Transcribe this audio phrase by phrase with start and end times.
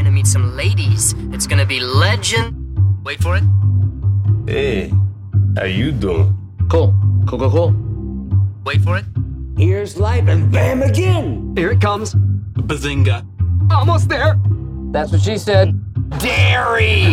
[0.00, 1.14] gonna meet some ladies.
[1.30, 2.56] It's gonna be legend.
[3.04, 3.44] Wait for it.
[4.46, 4.90] Hey,
[5.58, 6.34] how you doing?
[6.70, 6.94] Cool.
[7.28, 7.74] Cool, cool, cool.
[8.64, 9.04] Wait for it.
[9.58, 11.52] Here's life, and bam again.
[11.54, 12.14] Here it comes.
[12.14, 13.26] Bazinga.
[13.70, 14.40] Almost there.
[14.90, 15.76] That's what she said.
[16.18, 17.12] Dairy!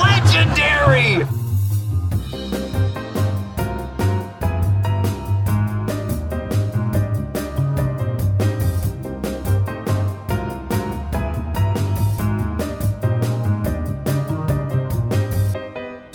[0.00, 1.26] Legendary!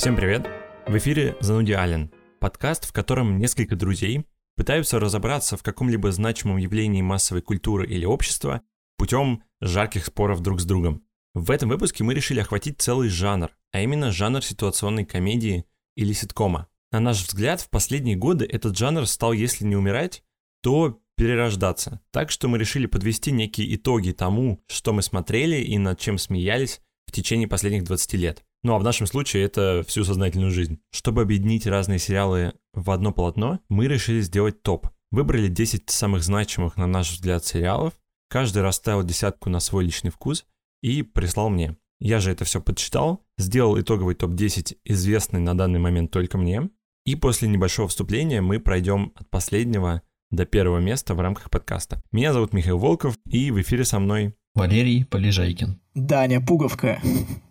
[0.02, 0.50] Всем привет!
[0.88, 7.04] В эфире «Зануди Ален»— подкаст, в котором несколько друзей пытаются разобраться в каком-либо значимом явлении
[7.04, 8.64] массовой культуры или общества
[8.98, 11.04] путем жарких споров друг с другом.
[11.36, 15.66] В этом выпуске мы решили охватить целый жанр, а именно жанр ситуационной комедии
[15.96, 16.68] или ситкома.
[16.91, 20.24] На наш взгляд, в последние годы этот жанр стал, если не умирать,
[20.63, 22.02] то перерождаться.
[22.10, 26.82] Так что мы решили подвести некие итоги тому, что мы смотрели и над чем смеялись
[27.05, 28.43] в течение последних 20 лет.
[28.63, 30.79] Ну а в нашем случае это всю сознательную жизнь.
[30.91, 34.87] Чтобы объединить разные сериалы в одно полотно, мы решили сделать топ.
[35.09, 37.93] Выбрали 10 самых значимых, на наш взгляд, сериалов.
[38.29, 40.45] Каждый расставил десятку на свой личный вкус
[40.81, 41.76] и прислал мне.
[41.99, 46.70] Я же это все подсчитал, сделал итоговый топ-10, известный на данный момент только мне.
[47.05, 52.01] И после небольшого вступления мы пройдем от последнего до первого места в рамках подкаста.
[52.12, 55.80] Меня зовут Михаил Волков, и в эфире со мной Валерий Полежайкин.
[55.96, 56.99] Даня Пуговка.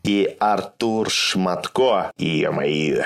[0.05, 2.97] И Артур Шматко, и мои.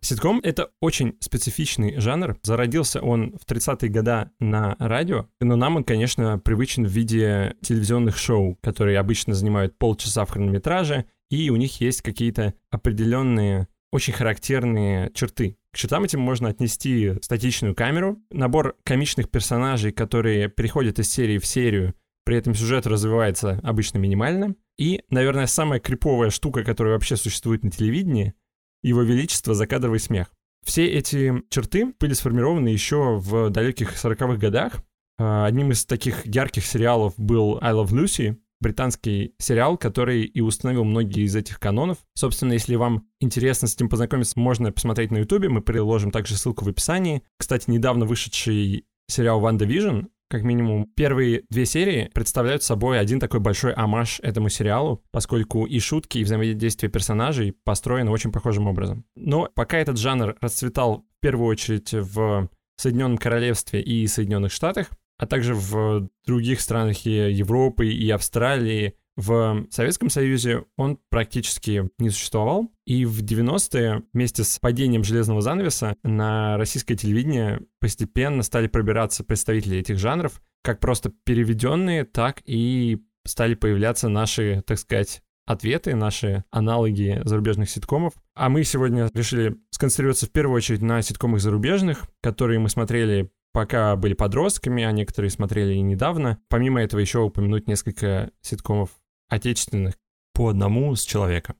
[0.00, 2.38] Ситком— это очень специфичный жанр.
[2.42, 8.16] Зародился он в 30-е годы на радио, но нам он, конечно, привычен в виде телевизионных
[8.16, 15.10] шоу, которые обычно занимают полчаса в хронометраже, и у них есть какие-то определенные, очень характерные
[15.14, 15.56] черты.
[15.72, 21.46] К чертам этим можно отнести статичную камеру, набор комичных персонажей, которые переходят из серии в
[21.46, 21.94] серию,
[22.24, 27.70] при этом сюжет развивается обычно минимально, и, наверное, самая криповая штука, которая вообще существует на
[27.70, 28.34] телевидении—
[28.82, 30.32] его Величество закадровый смех.
[30.64, 34.82] Все эти черты были сформированы еще в далеких 40-х годах.
[35.18, 40.84] А, Одним из таких ярких сериалов был I Love Lucy, британский сериал, который и установил
[40.84, 41.98] многие из этих канонов.
[42.14, 46.64] Собственно, если вам интересно с этим познакомиться, можно посмотреть на Ютубе, мы приложим также ссылку
[46.64, 47.22] в описании.
[47.38, 53.40] Кстати, недавно вышедший сериал Ванда Vision как минимум, первые две серии представляют собой один такой
[53.40, 59.04] большой амаш этому сериалу, поскольку и шутки, и взаимодействие персонажей построены очень похожим образом.
[59.16, 65.26] Но пока этот жанр расцветал в первую очередь в Соединенном Королевстве и Соединенных Штатах, а
[65.26, 72.70] также в других странах и Европы, и Австралии, в Советском Союзе он практически не существовал,
[72.86, 79.78] и в 90-е вместе с падением железного занавеса на российское телевидение постепенно стали пробираться представители
[79.78, 87.20] этих жанров, как просто переведенные, так и стали появляться наши, так сказать, ответы, наши аналоги
[87.24, 88.12] зарубежных ситкомов.
[88.36, 93.96] А мы сегодня решили сконцентрироваться в первую очередь на ситкомах зарубежных, которые мы смотрели пока
[93.96, 96.38] были подростками, а некоторые смотрели и недавно.
[96.48, 98.90] Помимо этого еще упомянуть несколько ситкомов
[99.28, 99.94] отечественных
[100.32, 101.56] по одному с человека.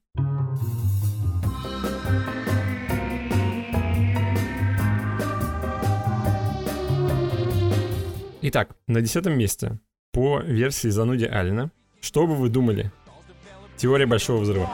[8.42, 9.80] Итак, на десятом месте
[10.12, 11.72] по версии зануди Алина.
[12.00, 12.92] Что бы вы думали?
[13.76, 14.70] Теория Большого Взрыва.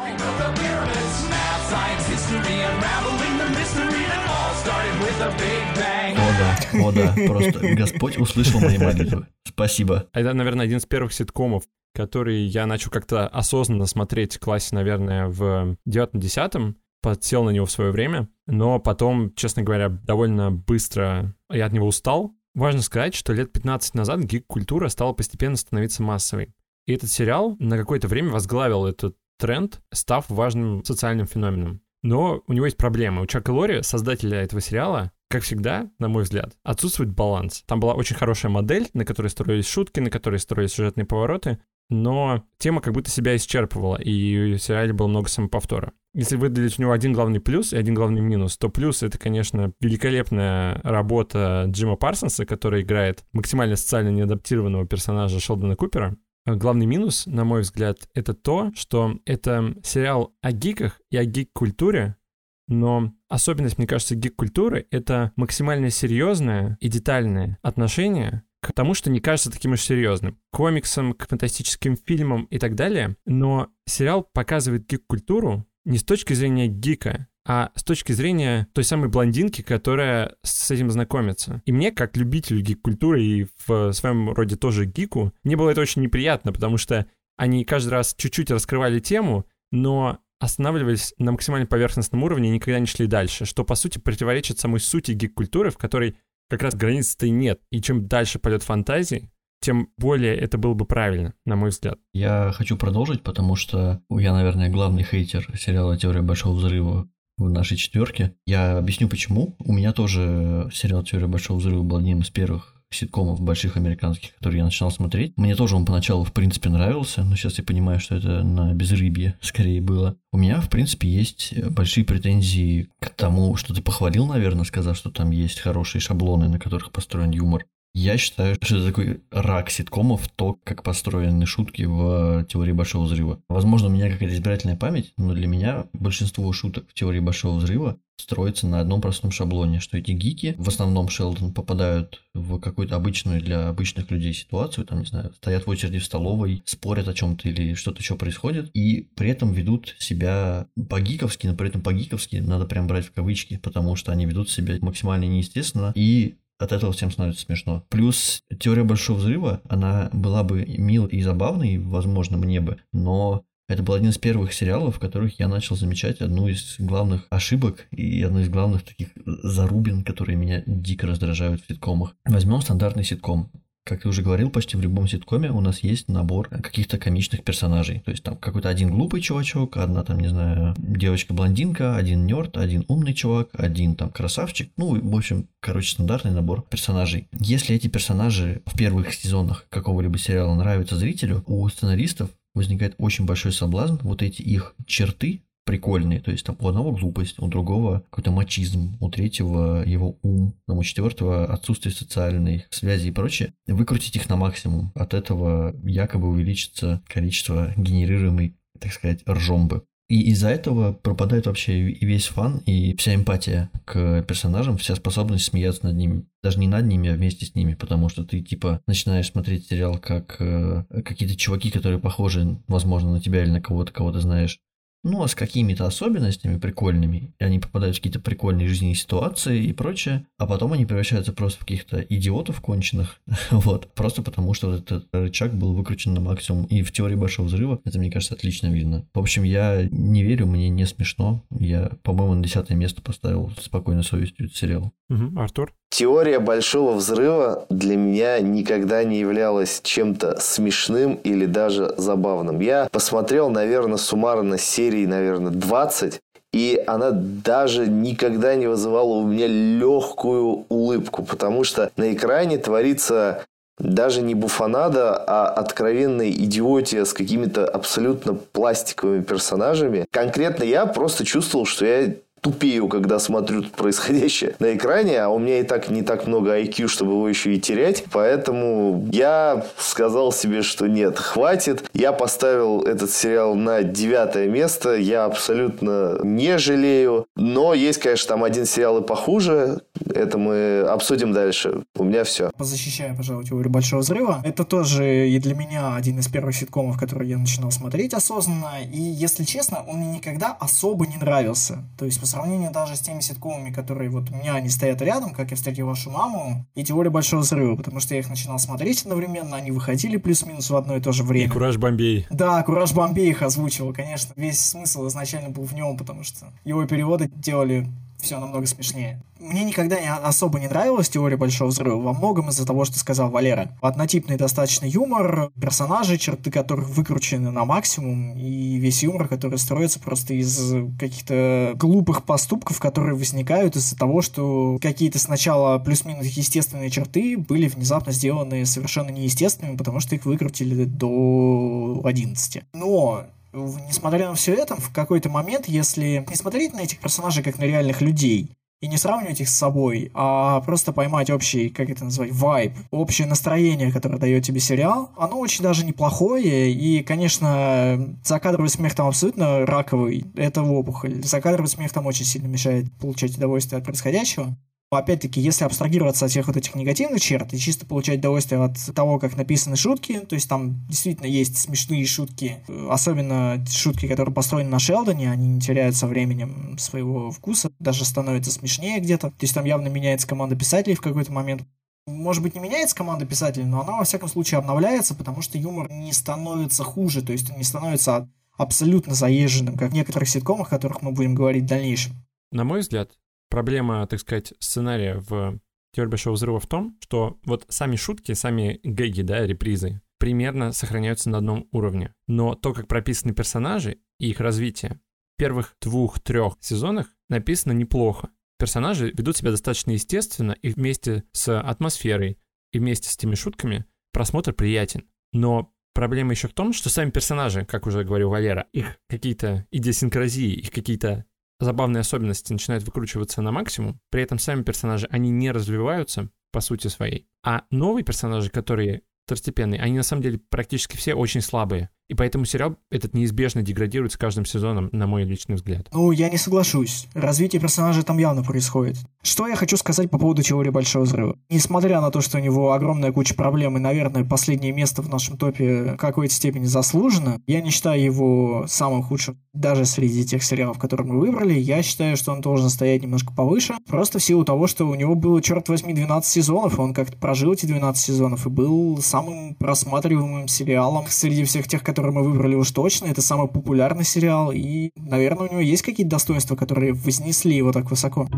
[6.75, 9.27] О да, просто Господь услышал мои молитвы.
[9.47, 10.09] Спасибо.
[10.13, 11.65] Это, наверное, один из первых ситкомов,
[11.95, 17.71] который я начал как-то осознанно смотреть в классе, наверное, в девятом-десятом, подсел на него в
[17.71, 22.35] свое время, но потом, честно говоря, довольно быстро я от него устал.
[22.55, 26.55] Важно сказать, что лет 15 назад гик-культура стала постепенно становиться массовой.
[26.87, 31.81] И этот сериал на какое-то время возглавил этот тренд, став важным социальным феноменом.
[32.03, 33.23] Но у него есть проблемы.
[33.23, 37.65] У Чака Лори, создателя этого сериала, как всегда, на мой взгляд, отсутствует баланс.
[37.67, 41.59] Там была очень хорошая модель, на которой строились шутки, на которой строились сюжетные повороты,
[41.91, 45.93] но тема как будто себя исчерпывала, и в сериале было много самоповтора.
[46.15, 49.73] Если выделить у него один главный плюс и один главный минус, то плюс— это, конечно,
[49.81, 56.17] великолепная работа Джима Парсонса, который играет максимально социально неадаптированного персонажа Шелдона Купера.
[56.47, 62.19] Главный минус, на мой взгляд, это то, что это сериал о гиках и о гик-культуре,
[62.67, 69.21] но особенность, мне кажется, гик-культуры— это максимально серьезное и детальное отношение к тому, что не
[69.21, 70.39] кажется таким уж серьезным.
[70.51, 73.17] К комиксам, к фантастическим фильмам и так далее.
[73.27, 79.11] Но сериал показывает гик-культуру не с точки зрения гика, а с точки зрения той самой
[79.11, 81.61] блондинки, которая с этим знакомится.
[81.67, 86.01] И мне, как любителю гик-культуры и в своем роде тоже гику, мне было это очень
[86.01, 87.07] неприятно, потому что
[87.37, 92.87] они каждый раз чуть-чуть раскрывали тему, но останавливались на максимально поверхностном уровне и никогда не
[92.87, 96.17] шли дальше, что, по сути, противоречит самой сути гик-культуры, в которой
[96.49, 97.61] как раз границ-то и нет.
[97.71, 101.99] И чем дальше полет фантазии, тем более это было бы правильно, на мой взгляд.
[102.13, 107.09] Я хочу продолжить, потому что я, наверное, главный хейтер сериала «Теория Большого Взрыва»
[107.39, 108.35] в нашей четверке.
[108.47, 109.57] Я объясню почему.
[109.59, 114.59] У меня тоже сериал «Теория Большого Взрыва» был одним из первых ситкомов больших американских, которые
[114.59, 115.37] я начинал смотреть.
[115.37, 119.37] Мне тоже он поначалу, в принципе, нравился, но сейчас я понимаю, что это на безрыбье
[119.41, 120.17] скорее было.
[120.33, 125.11] У меня, в принципе, есть большие претензии к тому, что ты похвалил, наверное, сказав, что
[125.11, 127.67] там есть хорошие шаблоны, на которых построен юмор.
[127.95, 133.41] Я считаю, что это такой рак ситкомов, то, как построены шутки в теории Большого Взрыва.
[133.49, 137.99] Возможно, у меня какая-то избирательная память, но для меня большинство шуток в теории Большого Взрыва
[138.17, 143.41] строится на одном простом шаблоне, что эти гики, в основном Шелдон, попадают в какую-то обычную
[143.41, 147.49] для обычных людей ситуацию, там, не знаю, стоят в очереди в столовой, спорят о чем-то
[147.49, 152.67] или что-то еще происходит, и при этом ведут себя по-гиковски, но при этом по-гиковски надо
[152.67, 157.11] прям брать в кавычки, потому что они ведут себя максимально неестественно и от этого всем
[157.11, 157.85] становится смешно.
[157.91, 163.83] Плюс теория большого взрыва, она была бы милой и забавной, возможно, мне бы, но это
[163.83, 168.23] был один из первых сериалов, в которых я начал замечать одну из главных ошибок и
[168.23, 172.15] одну из главных таких зарубин, которые меня дико раздражают в ситкомах.
[172.27, 173.51] Возьмем стандартный ситком.
[173.87, 178.01] Как ты уже говорил, почти в любом ситкоме у нас есть набор каких-то комичных персонажей.
[178.01, 182.87] То есть там какой-то один глупый чувачок, одна там, не знаю, девочка-блондинка, один нерд, один
[182.89, 184.71] умный чувак, один там красавчик.
[184.79, 187.29] Ну, в общем, короче, стандартный набор персонажей.
[187.39, 193.53] Если эти персонажи в первых сезонах какого-либо сериала нравятся зрителю, у сценаристов возникает очень большой
[193.53, 196.21] соблазн вот эти их черты прикольные.
[196.21, 200.79] То есть там у одного глупость, у другого какой-то мачизм, у третьего его ум, там,
[200.79, 203.53] у четвертого отсутствие социальной связи и прочее.
[203.67, 204.93] Выкрутить их на максимум.
[204.95, 209.85] От этого якобы увеличится количество генерируемой, так сказать, ржомбы.
[210.09, 215.47] И из-за этого пропадает вообще и весь фан, и вся эмпатия к персонажам, вся способность
[215.47, 216.27] смеяться над ними.
[216.43, 219.99] Даже не над ними, а вместе с ними, потому что ты, типа, начинаешь смотреть сериал
[219.99, 224.59] как э, какие-то чуваки, которые похожи, возможно, на тебя или на кого-то, кого ты знаешь,
[225.05, 229.73] ну, а с какими-то особенностями прикольными, и они попадают в какие-то прикольные жизненные ситуации и
[229.73, 233.21] прочее, а потом они превращаются просто в каких-то идиотов конченых,
[233.51, 237.47] вот, просто потому что вот этот рычаг был выкручен на максимум, и в теории Большого
[237.47, 237.81] Взрыва.
[237.85, 239.07] Это, мне кажется, отлично видно.
[239.15, 244.03] В общем, я не верю, мне не смешно, я, по-моему, на десятое место поставил спокойной
[244.03, 244.93] совестью этот сериал.
[245.37, 245.75] Артур?
[245.95, 252.59] Теория большого взрыва для меня никогда не являлась чем-то смешным или даже забавным.
[252.59, 256.21] Я посмотрел, наверное, суммарно серии, наверное, 20,
[256.53, 263.45] и она даже никогда не вызывала у меня легкую улыбку, потому что на экране творится
[263.79, 270.07] даже не буфанада, а откровенная идиотия с какими-то абсолютно пластиковыми персонажами.
[270.11, 272.15] Конкретно я просто чувствовал, что я
[272.45, 276.89] тупею, когда смотрю происходящее на экране, а у меня и так не так много IQ,
[276.89, 278.05] чтобы его еще и терять.
[278.13, 281.89] Поэтому я сказал себе, что нет, хватит.
[281.95, 284.95] Я поставил этот сериал на девятое место.
[284.95, 287.27] Я абсолютно не жалею.
[287.35, 289.81] Но есть, конечно, там один сериал и похуже.
[290.05, 291.85] Это мы обсудим дальше.
[291.97, 292.51] У меня все.
[292.59, 294.43] Позащищаю, пожалуй, теорию Большого Взрыва.
[294.45, 298.83] Это тоже и для меня один из первых ситкомов, который я начинал смотреть осознанно.
[298.93, 301.79] И, если честно, он мне никогда особо не нравился.
[301.99, 305.51] То есть, сравнению даже с теми ситкомами, которые вот у меня они стоят рядом, как
[305.51, 309.57] я встретил вашу маму, и теория Большого Взрыва, потому что я их начинал смотреть одновременно,
[309.57, 311.47] они выходили плюс-минус в одно и то же время.
[311.47, 312.27] И Кураж Бомбей.
[312.31, 314.33] Да, Кураж Бомбей их озвучивал, конечно.
[314.37, 317.89] Весь смысл изначально был в нем, потому что его переводы делали
[318.25, 319.23] все намного смешнее.
[319.39, 323.31] Мне никогда не, особо не нравилась теория Большого Взрыва, во многом из-за того, что сказал
[323.31, 323.77] Валера.
[323.83, 330.35] Однотипный достаточно юмор, персонажи, черты которых выкручены на максимум, и весь юмор, который строится просто
[330.35, 337.69] из каких-то глупых поступков, которые возникают из-за того, что какие-то сначала плюс-минус естественные черты были
[337.69, 342.63] внезапно сделаны совершенно неестественными, потому что их выкрутили до 11.
[342.73, 347.59] Но несмотря на все это, в какой-то момент, если не смотреть на этих персонажей как
[347.59, 348.51] на реальных людей,
[348.85, 353.27] и не сравнивать их с собой, а просто поймать общий, как это назвать, вайб, общее
[353.27, 359.65] настроение, которое дает тебе сериал, оно очень даже неплохое, и, конечно, закадровый смех там абсолютно
[359.65, 361.25] раковый, это в опухоль.
[361.25, 364.55] Закадровый смех там очень сильно мешает получать удовольствие от происходящего.
[364.97, 369.19] Опять-таки, если абстрагироваться от всех вот этих негативных черт и чисто получать удовольствие от того,
[369.19, 374.79] как написаны шутки, то есть там действительно есть смешные шутки, особенно шутки, которые построены на
[374.79, 379.29] Шелдоне, они не теряют со временем своего вкуса, даже становятся смешнее где-то.
[379.31, 381.63] То есть там явно меняется команда писателей в какой-то момент
[382.07, 385.91] может быть, не меняется команда писателей, но она, во всяком случае, обновляется, потому что юмор
[385.91, 390.71] не становится хуже, то есть он не становится абсолютно заезженным, как в некоторых ситкомах, о
[390.71, 392.13] которых мы будем говорить в дальнейшем.
[392.51, 393.11] На мой взгляд,
[393.55, 395.61] проблема, так сказать, сценария в
[395.95, 401.31] «Теории Большого Взрыва» в том, что вот сами шутки, сами гэги, да, репризы, примерно сохраняются
[401.31, 402.13] на одном уровне.
[402.27, 404.99] Но то, как прописаны персонажи и их развитие,
[405.37, 412.41] в первых двух-трех сезонах написано неплохо персонажи ведут себя достаточно естественно, и вместе с атмосферой,
[412.73, 415.09] и вместе с теми шутками просмотр приятен.
[415.33, 420.55] Но проблема еще в том, что сами персонажи, как уже говорил Валера, их какие-то идиосинкразии,
[420.55, 421.25] их какие-то
[421.61, 426.89] забавные особенности начинают выкручиваться на максимум, при этом сами персонажи, они не развиваются по сути
[426.89, 427.27] своей.
[427.43, 431.91] А новые персонажи, которые второстепенные, они на самом деле практически все очень слабые.
[432.09, 435.89] И поэтому сериал этот неизбежно деградирует с каждым сезоном, на мой личный взгляд.
[435.93, 437.07] Ну, я не соглашусь.
[437.15, 438.99] Развитие персонажа там явно происходит.
[439.23, 441.37] Что я хочу сказать по поводу теории Большого Взрыва?
[441.49, 445.39] Несмотря на то, что у него огромная куча проблем и, наверное, последнее место в нашем
[445.39, 450.79] топе в какой-то степени заслужено, я не считаю его самым худшим даже среди тех сериалов,
[450.79, 451.55] которые мы выбрали.
[451.55, 455.15] Я считаю, что он должен стоять немножко повыше, просто в силу того, что у него
[455.15, 460.49] было, черт возьми, 12 сезонов, он как-то прожил эти 12 сезонов и был самым просматриваемым
[460.49, 463.07] сериалом среди всех тех, которые мы выбрали уж точно.
[463.07, 467.91] Это самый популярный сериал, и, наверное, у него есть какие-то достоинства, которые вознесли его так
[467.91, 468.29] высоко.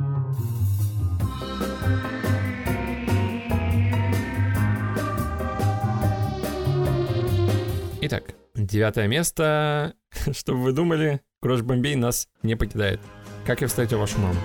[8.03, 9.95] Итак, девятое место.
[10.33, 13.01] Что вы думали, Крош Бомбей нас не покидает.
[13.45, 14.39] Как я встретил вашу маму?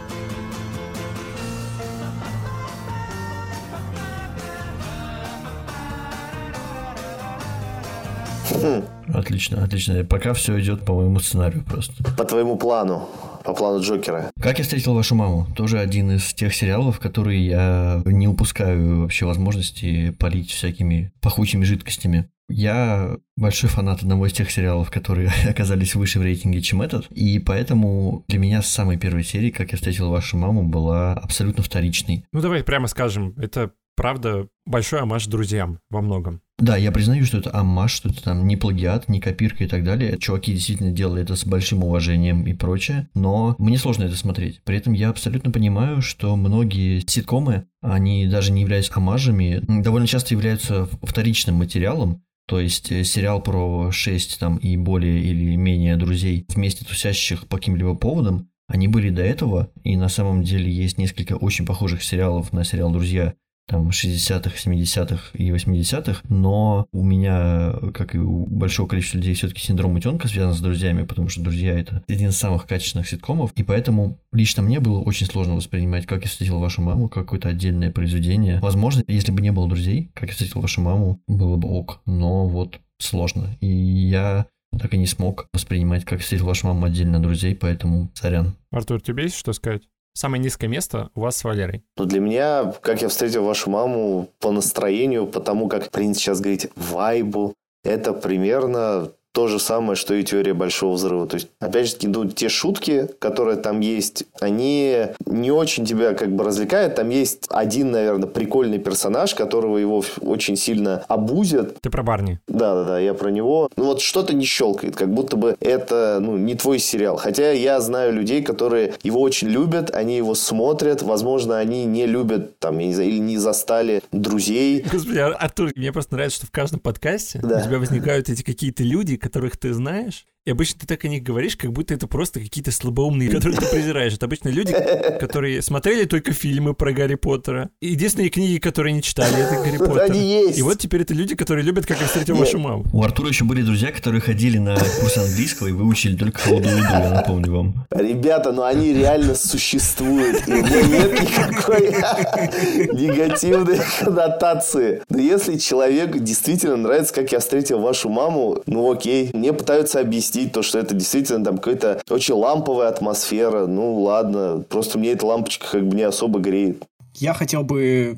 [9.22, 10.04] Отлично, отлично.
[10.04, 12.04] Пока все идет по моему сценарию просто.
[12.18, 13.08] По твоему плану,
[13.46, 14.32] по плану Джокера.
[14.42, 15.48] Как я встретил вашу маму?
[15.56, 22.30] Тоже один из тех сериалов, которые я не упускаю вообще возможности полить всякими пахучими жидкостями.
[22.50, 27.40] Я большой фанат одного из тех сериалов, которые оказались выше в рейтинге, чем этот, и
[27.40, 32.26] поэтому для меня с самой первой серии, как я встретил вашу маму, была абсолютно вторичной.
[32.34, 36.42] Ну давай прямо скажем, это правда большой амаш друзьям во многом.
[36.62, 39.84] Да, я признаю, что это амаш, что это там не плагиат, не копирка и так
[39.84, 40.20] далее.
[40.20, 44.62] Чуваки действительно делали это с большим уважением и прочее, но мне сложно это смотреть.
[44.64, 50.36] При этом я абсолютно понимаю, что многие ситкомы, они даже не являются амажами, довольно часто
[50.36, 56.46] являются вторичным материалом, то есть э, сериал про 6 там и более или менее друзей
[56.50, 61.34] вместе тусящих по каким-либо поводам, они были до этого, и на самом деле есть несколько
[61.34, 63.34] очень похожих сериалов на сериал «Друзья»,
[63.68, 69.62] там 60-х, 70-х и 80-х, но у меня, как и у большого количества людей, все-таки
[69.62, 73.64] синдром утенка связан с друзьями, потому что друзья это один из самых качественных ситкомов, и
[73.64, 78.60] поэтому лично мне было очень сложно воспринимать, как я встретил вашу маму, какое-то отдельное произведение.
[78.60, 82.48] Возможно, если бы не было друзей, как я встретил вашу маму, было бы ок, но
[82.48, 83.58] вот сложно.
[83.60, 88.56] И я так и не смог воспринимать, как встретил вашу маму отдельно друзей, поэтому сорян.
[88.72, 89.84] Артур, тебе есть что сказать?
[90.14, 91.84] Самое низкое место у вас с Валерой?
[91.98, 96.70] Ну, для меня, как я встретил вашу маму по настроению, потому как принято сейчас говорить
[96.76, 101.28] вайбу, это примерно то же самое, что и теория большого взрыва.
[101.28, 106.32] То есть, опять же, ну, те шутки, которые там есть, они не очень тебя как
[106.32, 106.96] бы развлекают.
[106.96, 111.80] Там есть один, наверное, прикольный персонаж, которого его очень сильно обузят.
[111.82, 112.40] Ты про Барни?
[112.48, 113.70] Да, да, да, я про него.
[113.78, 117.18] Ну вот что-то не щелкает, как будто бы это ну, не твой сериал.
[117.18, 121.02] Хотя я знаю людей, которые его очень любят, они его смотрят.
[121.02, 124.86] Возможно, они не любят там, я не знаю, или не застали друзей.
[124.92, 127.60] Господи, Артур, мне просто нравится, что в каждом подкасте да.
[127.60, 131.22] у тебя возникают эти какие-то люди, которых ты знаешь, и обычно ты так о них
[131.22, 134.14] говоришь, как будто это просто какие-то слабоумные, которых ты презираешь.
[134.14, 134.76] Это обычно люди,
[135.20, 137.70] которые смотрели только фильмы про Гарри Поттера.
[137.80, 140.12] И единственные книги, которые не читали, это Гарри Поттер.
[140.12, 140.58] Они есть.
[140.58, 142.86] И вот теперь это люди, которые любят «Как я встретил вашу маму».
[142.92, 146.88] У Артура еще были друзья, которые ходили на курс английского и выучили только холодную еду,
[146.90, 147.88] я напомню вам.
[147.92, 150.48] Ребята, ну они реально существуют.
[150.48, 151.90] И нет никакой
[153.00, 155.04] негативной коннотации.
[155.10, 159.30] Но если человеку действительно нравится, как я встретил вашу маму, ну окей.
[159.34, 163.68] Мне пытаются объяснить объяснить то, что это действительно там какая-то очень ламповая атмосфера.
[163.68, 166.84] Ну, ладно, просто мне эта лампочка как бы не особо греет.
[167.16, 168.18] Я хотел бы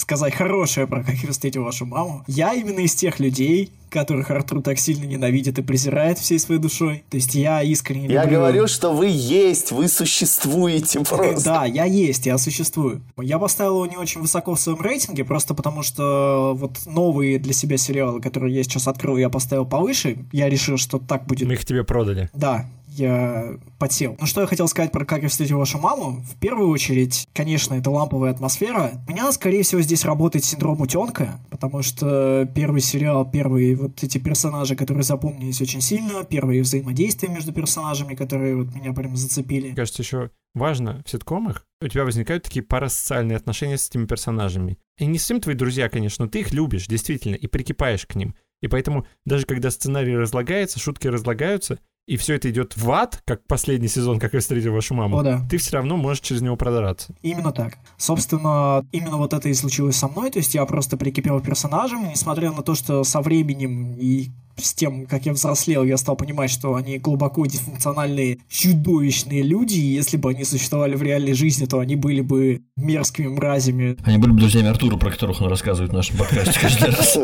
[0.00, 2.24] сказать хорошее про «Как я встретил вашу маму».
[2.26, 7.04] Я именно из тех людей, которых Артур так сильно ненавидит и презирает всей своей душой.
[7.10, 8.38] То есть я искренне Я люблю...
[8.38, 11.44] говорю, что вы есть, вы существуете просто.
[11.44, 13.02] Да, я есть, я существую.
[13.20, 17.52] Я поставил его не очень высоко в своем рейтинге, просто потому что вот новые для
[17.52, 20.18] себя сериалы, которые я сейчас открыл, я поставил повыше.
[20.32, 21.48] Я решил, что так будет.
[21.48, 22.30] Мы их тебе продали.
[22.34, 22.66] Да,
[22.98, 24.16] я подсел.
[24.20, 26.22] Ну что я хотел сказать про «Как я встретил вашу маму»?
[26.22, 29.02] В первую очередь, конечно, это ламповая атмосфера.
[29.06, 34.18] У меня, скорее всего, здесь работает синдром утенка, потому что первый сериал, первые вот эти
[34.18, 39.74] персонажи, которые запомнились очень сильно, первые взаимодействия между персонажами, которые вот меня прям зацепили.
[39.74, 44.78] Кажется, еще важно в ситкомах, у тебя возникают такие парасоциальные отношения с этими персонажами.
[44.98, 48.34] И не всем твои друзья, конечно, но ты их любишь, действительно, и прикипаешь к ним.
[48.60, 51.78] И поэтому даже когда сценарий разлагается, шутки разлагаются,
[52.08, 55.22] и все это идет в ад, как последний сезон, как я встретил вашу маму, О,
[55.22, 55.46] да.
[55.50, 57.14] ты все равно можешь через него продраться.
[57.20, 57.76] Именно так.
[57.98, 62.08] Собственно, именно вот это и случилось со мной, то есть я просто прикипел к персонажам,
[62.08, 66.50] несмотря на то, что со временем и с тем, как я взрослел, я стал понимать,
[66.50, 71.78] что они глубоко дисфункциональные, чудовищные люди, и если бы они существовали в реальной жизни, то
[71.78, 73.96] они были бы мерзкими мразями.
[74.04, 77.16] Они были бы друзьями Артура, про которых он рассказывает в нашем подкасте каждый раз.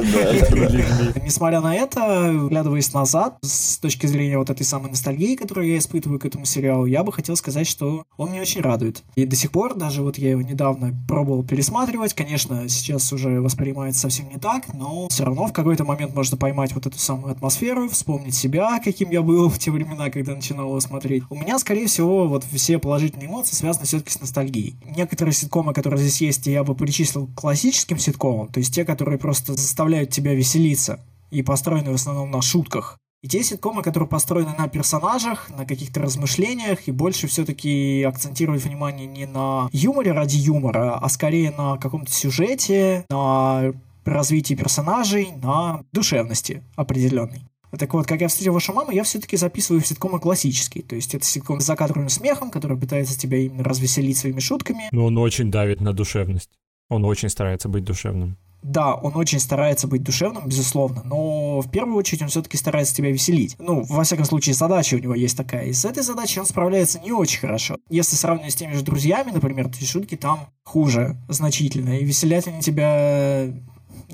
[1.22, 6.18] Несмотря на это, глядываясь назад, с точки зрения вот этой самой ностальгии, которую я испытываю
[6.18, 9.02] к этому сериалу, я бы хотел сказать, что он меня очень радует.
[9.14, 14.00] И до сих пор, даже вот я его недавно пробовал пересматривать, конечно, сейчас уже воспринимается
[14.00, 17.88] совсем не так, но все равно в какой-то момент можно поймать вот эту самую атмосферу,
[17.88, 21.24] вспомнить себя, каким я был в те времена, когда начинал его смотреть.
[21.30, 24.76] У меня, скорее всего, вот все положительные эмоции связаны все-таки с ностальгией.
[24.96, 29.18] Некоторые ситкомы, которые здесь есть, я бы причислил к классическим ситкомам, то есть те, которые
[29.18, 31.00] просто заставляют тебя веселиться
[31.30, 32.98] и построены в основном на шутках.
[33.24, 39.06] И те ситкомы, которые построены на персонажах, на каких-то размышлениях, и больше все-таки акцентируют внимание
[39.06, 43.72] не на юморе ради юмора, а скорее на каком-то сюжете, на
[44.12, 47.42] развитии персонажей, на душевности определенной.
[47.78, 50.84] Так вот, как я встретил вашу маму, я все-таки записываю ситкомы классические.
[50.84, 54.88] То есть это ситком с закадровым смехом, который пытается тебя именно развеселить своими шутками.
[54.92, 56.50] Но он очень давит на душевность.
[56.88, 58.36] Он очень старается быть душевным.
[58.64, 63.10] Да, он очень старается быть душевным, безусловно, но в первую очередь он все-таки старается тебя
[63.10, 63.56] веселить.
[63.58, 65.66] Ну, во всяком случае, задача у него есть такая.
[65.66, 67.76] И с этой задачей он справляется не очень хорошо.
[67.90, 71.98] Если сравнивать с теми же друзьями, например, то шутки там хуже значительно.
[71.98, 73.52] И веселят они тебя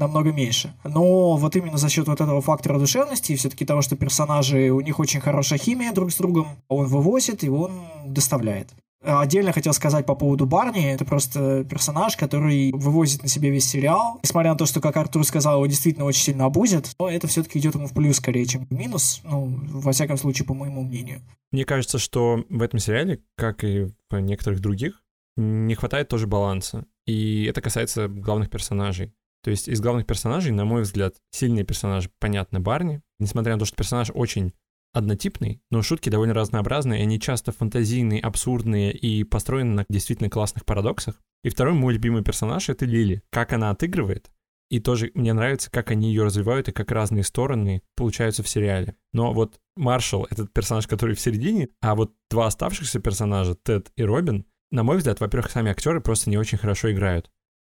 [0.00, 0.74] намного меньше.
[0.84, 4.80] Но вот именно за счет вот этого фактора душевности и все-таки того, что персонажи, у
[4.80, 7.70] них очень хорошая химия друг с другом, он вывозит и он
[8.06, 8.70] доставляет.
[9.02, 10.92] Отдельно хотел сказать по поводу Барни.
[10.92, 14.20] Это просто персонаж, который вывозит на себе весь сериал.
[14.22, 17.58] Несмотря на то, что, как Артур сказал, его действительно очень сильно обузят, но это все-таки
[17.58, 19.22] идет ему в плюс скорее, чем в минус.
[19.24, 21.22] Ну, во всяком случае, по моему мнению.
[21.50, 25.02] Мне кажется, что в этом сериале, как и в некоторых других,
[25.38, 26.84] не хватает тоже баланса.
[27.06, 29.14] И это касается главных персонажей.
[29.42, 33.02] То есть из главных персонажей, на мой взгляд, сильные персонажи, понятно, Барни.
[33.18, 34.52] Несмотря на то, что персонаж очень
[34.92, 41.22] однотипный, но шутки довольно разнообразные, они часто фантазийные, абсурдные и построены на действительно классных парадоксах.
[41.42, 43.22] И второй мой любимый персонаж— это Лили.
[43.30, 44.30] Как она отыгрывает,
[44.70, 48.96] и тоже мне нравится, как они ее развивают и как разные стороны получаются в сериале.
[49.12, 54.04] Но вот Маршал— этот персонаж, который в середине, а вот два оставшихся персонажа, Тед и
[54.04, 57.30] Робин, на мой взгляд, во-первых, сами актеры просто не очень хорошо играют.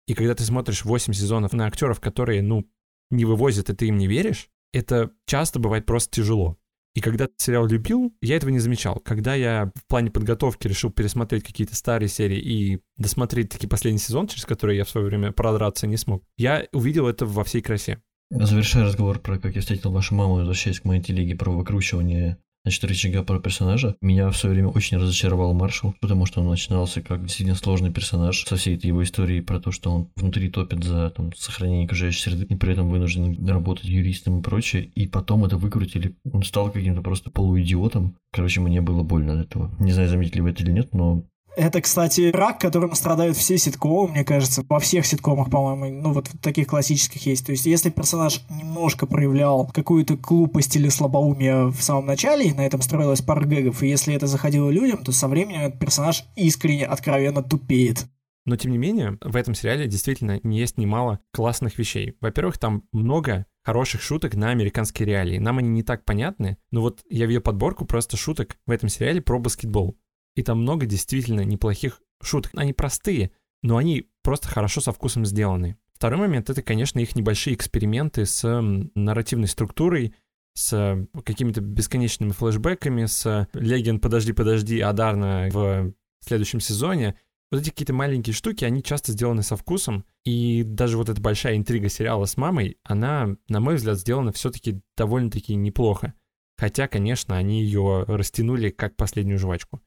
[0.06, 2.68] И когда ты смотришь 8 сезонов на актеров, которые, ну,
[3.10, 6.58] не вывозят, и ты им не веришь, это часто бывает просто тяжело.
[6.94, 9.00] И когда сериал любил, я этого не замечал.
[9.00, 14.28] Когда я в плане подготовки решил пересмотреть какие-то старые серии и досмотреть таки последний сезон,
[14.28, 18.00] через который я в свое время продраться не смог, я увидел это во всей красе.
[18.30, 22.84] Завершая разговор про «Как я встретил вашу маму», возвращаясь к моей телеге про выкручивание значит,
[22.84, 23.96] рычага про персонажа.
[24.00, 28.44] Меня в свое время очень разочаровал Маршал, потому что он начинался как действительно сложный персонаж
[28.44, 32.22] со всей этой его историей про то, что он внутри топит за там, сохранение окружающей
[32.22, 34.84] среды и при этом вынужден работать юристом и прочее.
[34.94, 36.16] И потом это выкрутили.
[36.32, 38.16] Он стал каким-то просто полуидиотом.
[38.32, 39.70] Короче, мне было больно от этого.
[39.78, 41.24] Не знаю, заметили вы это или нет, но
[41.56, 44.64] это, кстати, рак, которым страдают все ситкомы, мне кажется.
[44.68, 47.46] Во всех ситкомах, по-моему, ну вот таких классических есть.
[47.46, 52.66] То есть, если персонаж немножко проявлял какую-то глупость или слабоумие в самом начале, и на
[52.66, 56.86] этом строилась пара гэгов, и если это заходило людям, то со временем этот персонаж искренне,
[56.86, 58.06] откровенно тупеет.
[58.46, 62.14] Но, тем не менее, в этом сериале действительно есть немало классных вещей.
[62.20, 65.38] Во-первых, там много хороших шуток на американские реалии.
[65.38, 69.22] Нам они не так понятны, но вот я видел подборку просто шуток в этом сериале
[69.22, 69.96] про баскетбол.
[70.34, 72.52] И там много действительно неплохих шуток.
[72.54, 73.30] Они простые,
[73.62, 75.76] но они просто хорошо со вкусом сделаны.
[75.92, 78.60] Второй момент— это, конечно, их небольшие эксперименты с
[78.94, 80.14] нарративной структурой,
[80.54, 87.16] с какими-то бесконечными флешбэками, с «Леген, подожди, подожди, Адарна» в следующем сезоне.
[87.50, 91.56] Вот эти какие-то маленькие штуки, они часто сделаны со вкусом, и даже вот эта большая
[91.56, 96.14] интрига сериала с мамой, она, на мой взгляд, сделана все-таки довольно-таки неплохо.
[96.56, 99.80] Хотя, конечно, они ее растянули как последнюю жвачку.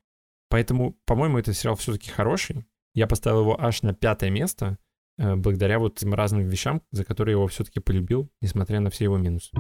[0.50, 2.66] Поэтому, по-моему, этот сериал все-таки хороший.
[2.94, 4.78] Я поставил его аж на пятое место,
[5.18, 9.18] э, благодаря вот этим разным вещам, за которые его все-таки полюбил, несмотря на все его
[9.18, 9.52] минусы.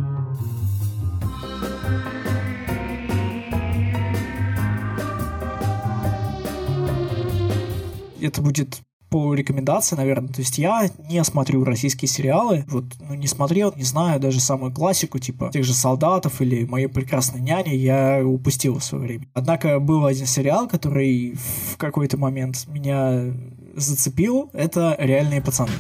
[8.19, 10.33] Это будет по рекомендации, наверное.
[10.33, 12.65] То есть я не смотрю российские сериалы.
[12.67, 16.87] Вот, ну, не смотрел, не знаю, даже самую классику, типа тех же солдатов или моей
[16.87, 19.27] прекрасной няни я упустил в свое время.
[19.33, 21.35] Однако был один сериал, который
[21.71, 23.33] в какой-то момент меня
[23.75, 24.49] зацепил.
[24.53, 25.71] Это «Реальные пацаны».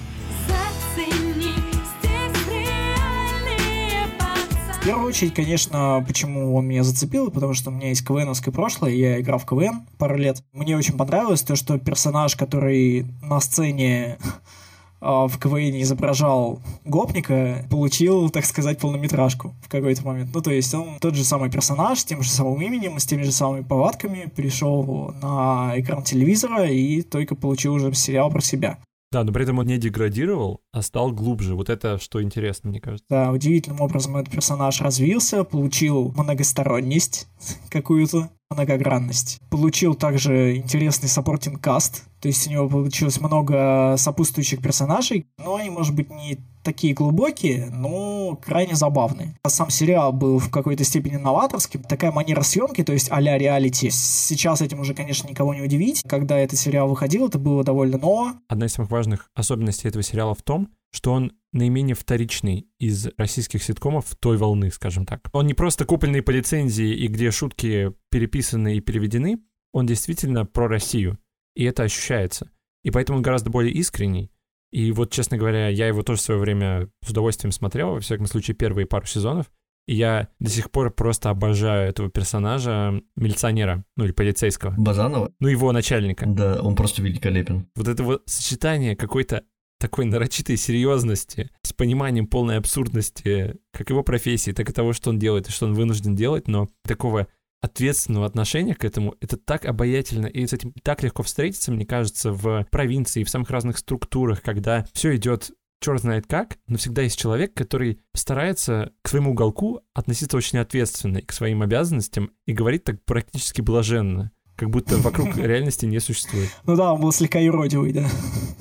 [4.87, 9.19] Первую очередь, конечно, почему он меня зацепил, потому что у меня есть КВНовское прошлое, я
[9.19, 10.41] играл в КВН пару лет.
[10.53, 14.17] Мне очень понравилось то, что персонаж, который на сцене
[15.01, 20.29] а, в КВН изображал гопника, получил, так сказать, полнометражку в какой-то момент.
[20.33, 23.23] Ну, то есть он тот же самый персонаж, с тем же самым именем, с теми
[23.23, 28.77] же самыми повадками пришел на экран телевизора и только получил уже сериал про себя.
[29.11, 31.55] Да, но при этом он не деградировал, а стал глубже.
[31.55, 33.05] Вот это что интересно, мне кажется.
[33.09, 37.27] Да, удивительным образом этот персонаж развился, получил многосторонность
[37.69, 39.39] какую-то, многогранность.
[39.49, 45.69] Получил также интересный supporting cast, то есть у него получилось много сопутствующих персонажей, но они,
[45.69, 49.39] может быть, не такие глубокие, но крайне забавные.
[49.47, 51.81] Сам сериал был в какой-то степени новаторским.
[51.81, 53.89] Такая манера съемки, то есть а-ля реалити.
[53.89, 56.03] Сейчас этим уже, конечно, никого не удивить.
[56.05, 58.33] Когда этот сериал выходил, это было довольно ново.
[58.49, 63.63] Одна из самых важных особенностей этого сериала в том, что он наименее вторичный из российских
[63.63, 65.29] ситкомов той волны, скажем так.
[65.31, 69.39] Он не просто купленный по лицензии и где шутки переписаны и переведены,
[69.71, 71.17] он действительно про Россию,
[71.55, 72.51] и это ощущается.
[72.83, 74.31] И поэтому он гораздо более искренний,
[74.71, 78.27] и вот, честно говоря, я его тоже в свое время с удовольствием смотрел, во всяком
[78.27, 79.47] случае, первые пару сезонов.
[79.87, 84.73] И я до сих пор просто обожаю этого персонажа, милиционера, ну или полицейского.
[84.77, 85.31] Базанова?
[85.39, 86.25] Ну, его начальника.
[86.27, 87.69] Да, он просто великолепен.
[87.75, 89.43] Вот это вот сочетание какой-то
[89.79, 95.19] такой нарочитой серьезности с пониманием полной абсурдности как его профессии, так и того, что он
[95.19, 97.27] делает и что он вынужден делать, но такого
[97.61, 102.31] ответственного отношения к этому, это так обаятельно, и с этим так легко встретиться, мне кажется,
[102.31, 107.19] в провинции, в самых разных структурах, когда все идет черт знает как, но всегда есть
[107.19, 112.83] человек, который старается к своему уголку относиться очень ответственно и к своим обязанностям и говорит
[112.83, 116.49] так практически блаженно, как будто вокруг реальности не существует.
[116.65, 118.07] Ну да, он был слегка юродивый, да,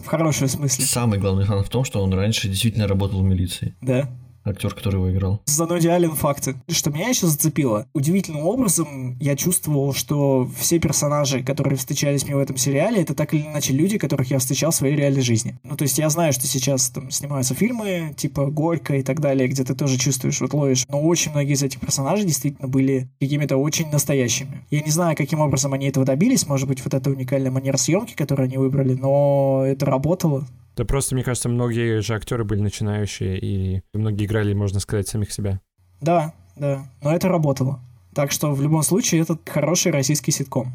[0.05, 0.85] в хорошем смысле.
[0.85, 3.75] Самый главный фан в том, что он раньше действительно работал в милиции.
[3.81, 4.11] Да
[4.47, 5.43] актер, который его играл.
[5.47, 6.57] Зато идеален факты.
[6.69, 12.39] Что меня еще зацепило, удивительным образом я чувствовал, что все персонажи, которые встречались мне в
[12.39, 15.59] этом сериале, это так или иначе люди, которых я встречал в своей реальной жизни.
[15.63, 19.49] Ну, то есть я знаю, что сейчас там снимаются фильмы, типа «Горько» и так далее,
[19.49, 20.87] где ты тоже чувствуешь, вот ловишь.
[20.89, 24.65] Но очень многие из этих персонажей действительно были какими-то очень настоящими.
[24.71, 28.15] Я не знаю, каким образом они этого добились, может быть, вот эта уникальная манера съемки,
[28.15, 30.47] которую они выбрали, но это работало.
[30.77, 35.33] Да просто, мне кажется, многие же актеры были начинающие, и многие играли, можно сказать, самих
[35.33, 35.61] себя.
[36.03, 37.81] Да, да, но это работало.
[38.15, 40.75] Так что в любом случае это хороший российский ситком.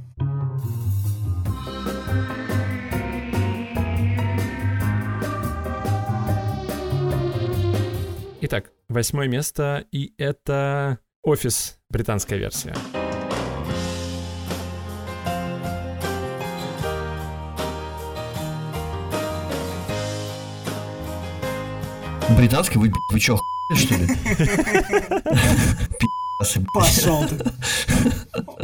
[8.42, 12.74] Итак, восьмое место, и это «Офис», британская версия.
[22.38, 22.78] Британский?
[22.78, 23.38] Вы, вы чё,
[23.76, 24.08] что ли?
[26.74, 27.38] Пошел ты.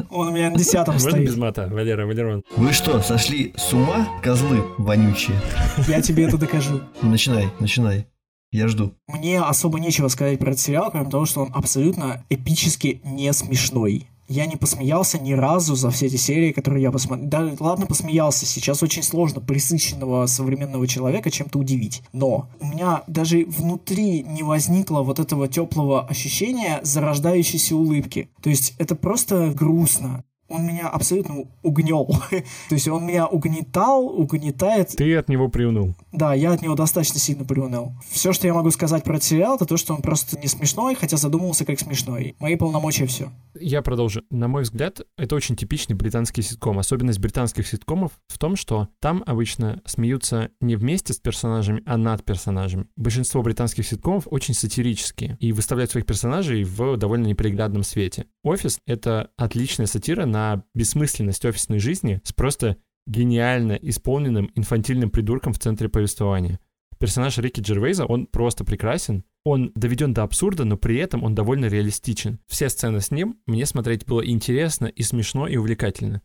[0.10, 1.28] Он у меня на десятом стоит.
[1.28, 2.44] без мата, Валера, Валерон.
[2.56, 5.40] Вы что, сошли с ума, козлы вонючие?
[5.88, 6.82] Я тебе это докажу.
[7.04, 8.08] Начинай, начинай.
[8.52, 8.94] Я жду.
[9.08, 14.08] Мне особо нечего сказать про этот сериал, кроме того, что он абсолютно эпически не смешной.
[14.28, 17.30] Я не посмеялся ни разу за все эти серии, которые я посмотрел.
[17.30, 18.46] Да, ладно, посмеялся.
[18.46, 22.04] Сейчас очень сложно присыщенного современного человека чем-то удивить.
[22.12, 28.30] Но у меня даже внутри не возникло вот этого теплого ощущения зарождающейся улыбки.
[28.42, 32.08] То есть это просто грустно он меня абсолютно угнел.
[32.70, 34.90] То есть он меня угнетал, угнетает.
[34.96, 35.96] Ты от него приунул.
[36.12, 37.94] Да, я от него достаточно сильно приуныл.
[38.10, 41.18] Все, что я могу сказать про сериал, это то, что он просто не смешной, хотя
[41.18, 42.36] задумывался как смешной.
[42.40, 43.32] Мои полномочия все.
[43.60, 44.22] Я продолжу.
[44.30, 46.80] На мой взгляд, это очень типичный британский ситком.
[46.80, 52.24] Особенность британских ситкомов в том, что там обычно смеются не вместе с персонажами, а над
[52.24, 52.86] персонажами.
[52.96, 58.26] Большинство британских ситкомов очень сатирические и выставляют своих персонажей в довольно неприглядном свете.
[58.44, 60.37] «Офис»— это отличная сатира на
[60.74, 66.60] бессмысленность офисной жизни с просто гениально исполненным инфантильным придурком в центре повествования.
[67.00, 69.24] Персонаж Рики Джервейза, он просто прекрасен.
[69.44, 72.40] Он доведен до абсурда, но при этом он довольно реалистичен.
[72.48, 76.22] Все сцены с ним мне смотреть было интересно и смешно и увлекательно.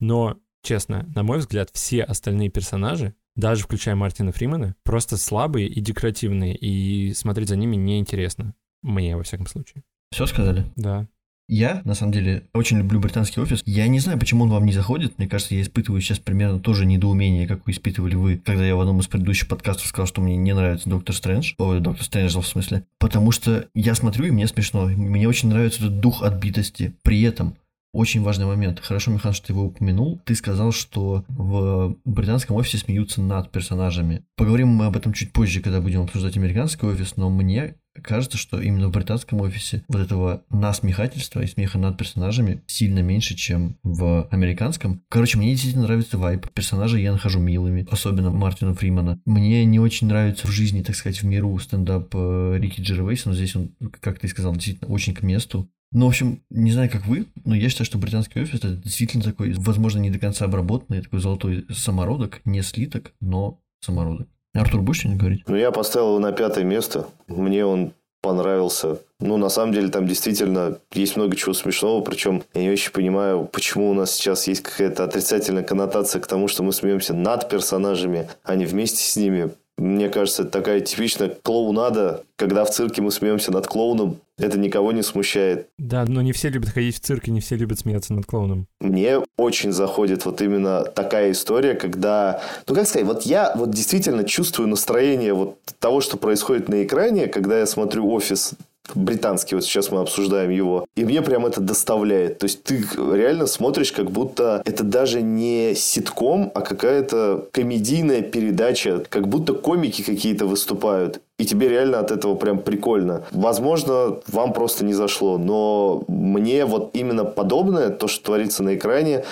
[0.00, 5.80] Но, честно, на мой взгляд, все остальные персонажи, даже включая Мартина Фримена, просто слабые и
[5.80, 8.54] декоративные, и смотреть за ними неинтересно.
[8.82, 9.84] Мне, во всяком случае.
[10.10, 10.64] Все сказали?
[10.76, 11.06] Да.
[11.48, 13.62] Я, на самом деле, очень люблю британский офис.
[13.66, 15.18] Я не знаю, почему он вам не заходит.
[15.18, 18.80] Мне кажется, я испытываю сейчас примерно тоже недоумение, как вы испытывали вы, когда я в
[18.80, 21.52] одном из предыдущих подкастов сказал, что мне не нравится Доктор Стрэндж.
[21.58, 22.84] Ой, Доктор Стрэндж в смысле.
[22.98, 24.86] Потому что я смотрю, и мне смешно.
[24.86, 26.94] Мне очень нравится этот дух отбитости.
[27.02, 27.56] При этом
[27.94, 28.80] очень важный момент.
[28.80, 30.20] Хорошо, Михан, что ты его упомянул.
[30.24, 34.24] Ты сказал, что в британском офисе смеются над персонажами.
[34.36, 38.60] Поговорим мы об этом чуть позже, когда будем обсуждать американский офис, но мне кажется, что
[38.60, 44.26] именно в британском офисе вот этого насмехательства и смеха над персонажами сильно меньше, чем в
[44.30, 45.02] американском.
[45.08, 46.48] Короче, мне действительно нравится вайп.
[46.50, 49.20] Персонажи я нахожу милыми, особенно Мартина Фримана.
[49.24, 53.34] Мне не очень нравится в жизни, так сказать, в миру стендап э, Рики Джервейса, но
[53.34, 55.70] здесь он, как ты сказал, действительно очень к месту.
[55.94, 59.22] Ну, в общем, не знаю, как вы, но я считаю, что британский офис это действительно
[59.22, 64.26] такой, возможно, не до конца обработанный, такой золотой самородок, не слиток, но самородок.
[64.54, 65.44] Артур, будешь что-нибудь говорить?
[65.46, 67.06] Ну, я поставил его на пятое место.
[67.28, 68.98] Мне он понравился.
[69.20, 73.44] Ну, на самом деле, там действительно есть много чего смешного, причем я не очень понимаю,
[73.44, 78.28] почему у нас сейчас есть какая-то отрицательная коннотация к тому, что мы смеемся над персонажами,
[78.42, 79.50] а не вместе с ними.
[79.76, 84.92] Мне кажется, это такая типичная клоунада, когда в цирке мы смеемся над клоуном, это никого
[84.92, 85.68] не смущает.
[85.78, 88.66] Да, но не все любят ходить в цирк, и не все любят смеяться над клоуном.
[88.80, 94.24] Мне очень заходит вот именно такая история, когда, ну как сказать, вот я вот действительно
[94.24, 98.54] чувствую настроение вот того, что происходит на экране, когда я смотрю офис
[98.94, 102.38] британский, вот сейчас мы обсуждаем его, и мне прям это доставляет.
[102.38, 109.04] То есть ты реально смотришь, как будто это даже не ситком, а какая-то комедийная передача,
[109.08, 111.20] как будто комики какие-то выступают.
[111.38, 113.24] И тебе реально от этого прям прикольно.
[113.32, 119.24] Возможно, вам просто не зашло, но мне вот именно подобное, то, что творится на экране,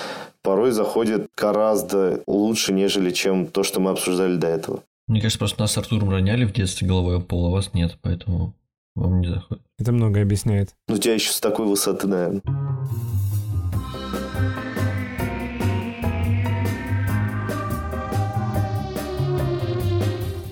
[0.42, 4.82] порой заходит гораздо лучше, нежели чем то, что мы обсуждали до этого.
[5.06, 7.98] Мне кажется, просто нас с Артуром роняли в детстве головой об пол, а вас нет,
[8.02, 8.54] поэтому
[8.94, 9.62] вам не заходит.
[9.78, 10.74] Это многое объясняет.
[10.88, 12.42] Ну, у тебя еще с такой высоты, наверное.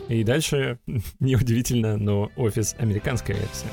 [0.09, 0.79] И дальше,
[1.21, 3.69] неудивительно, но офис американской версии.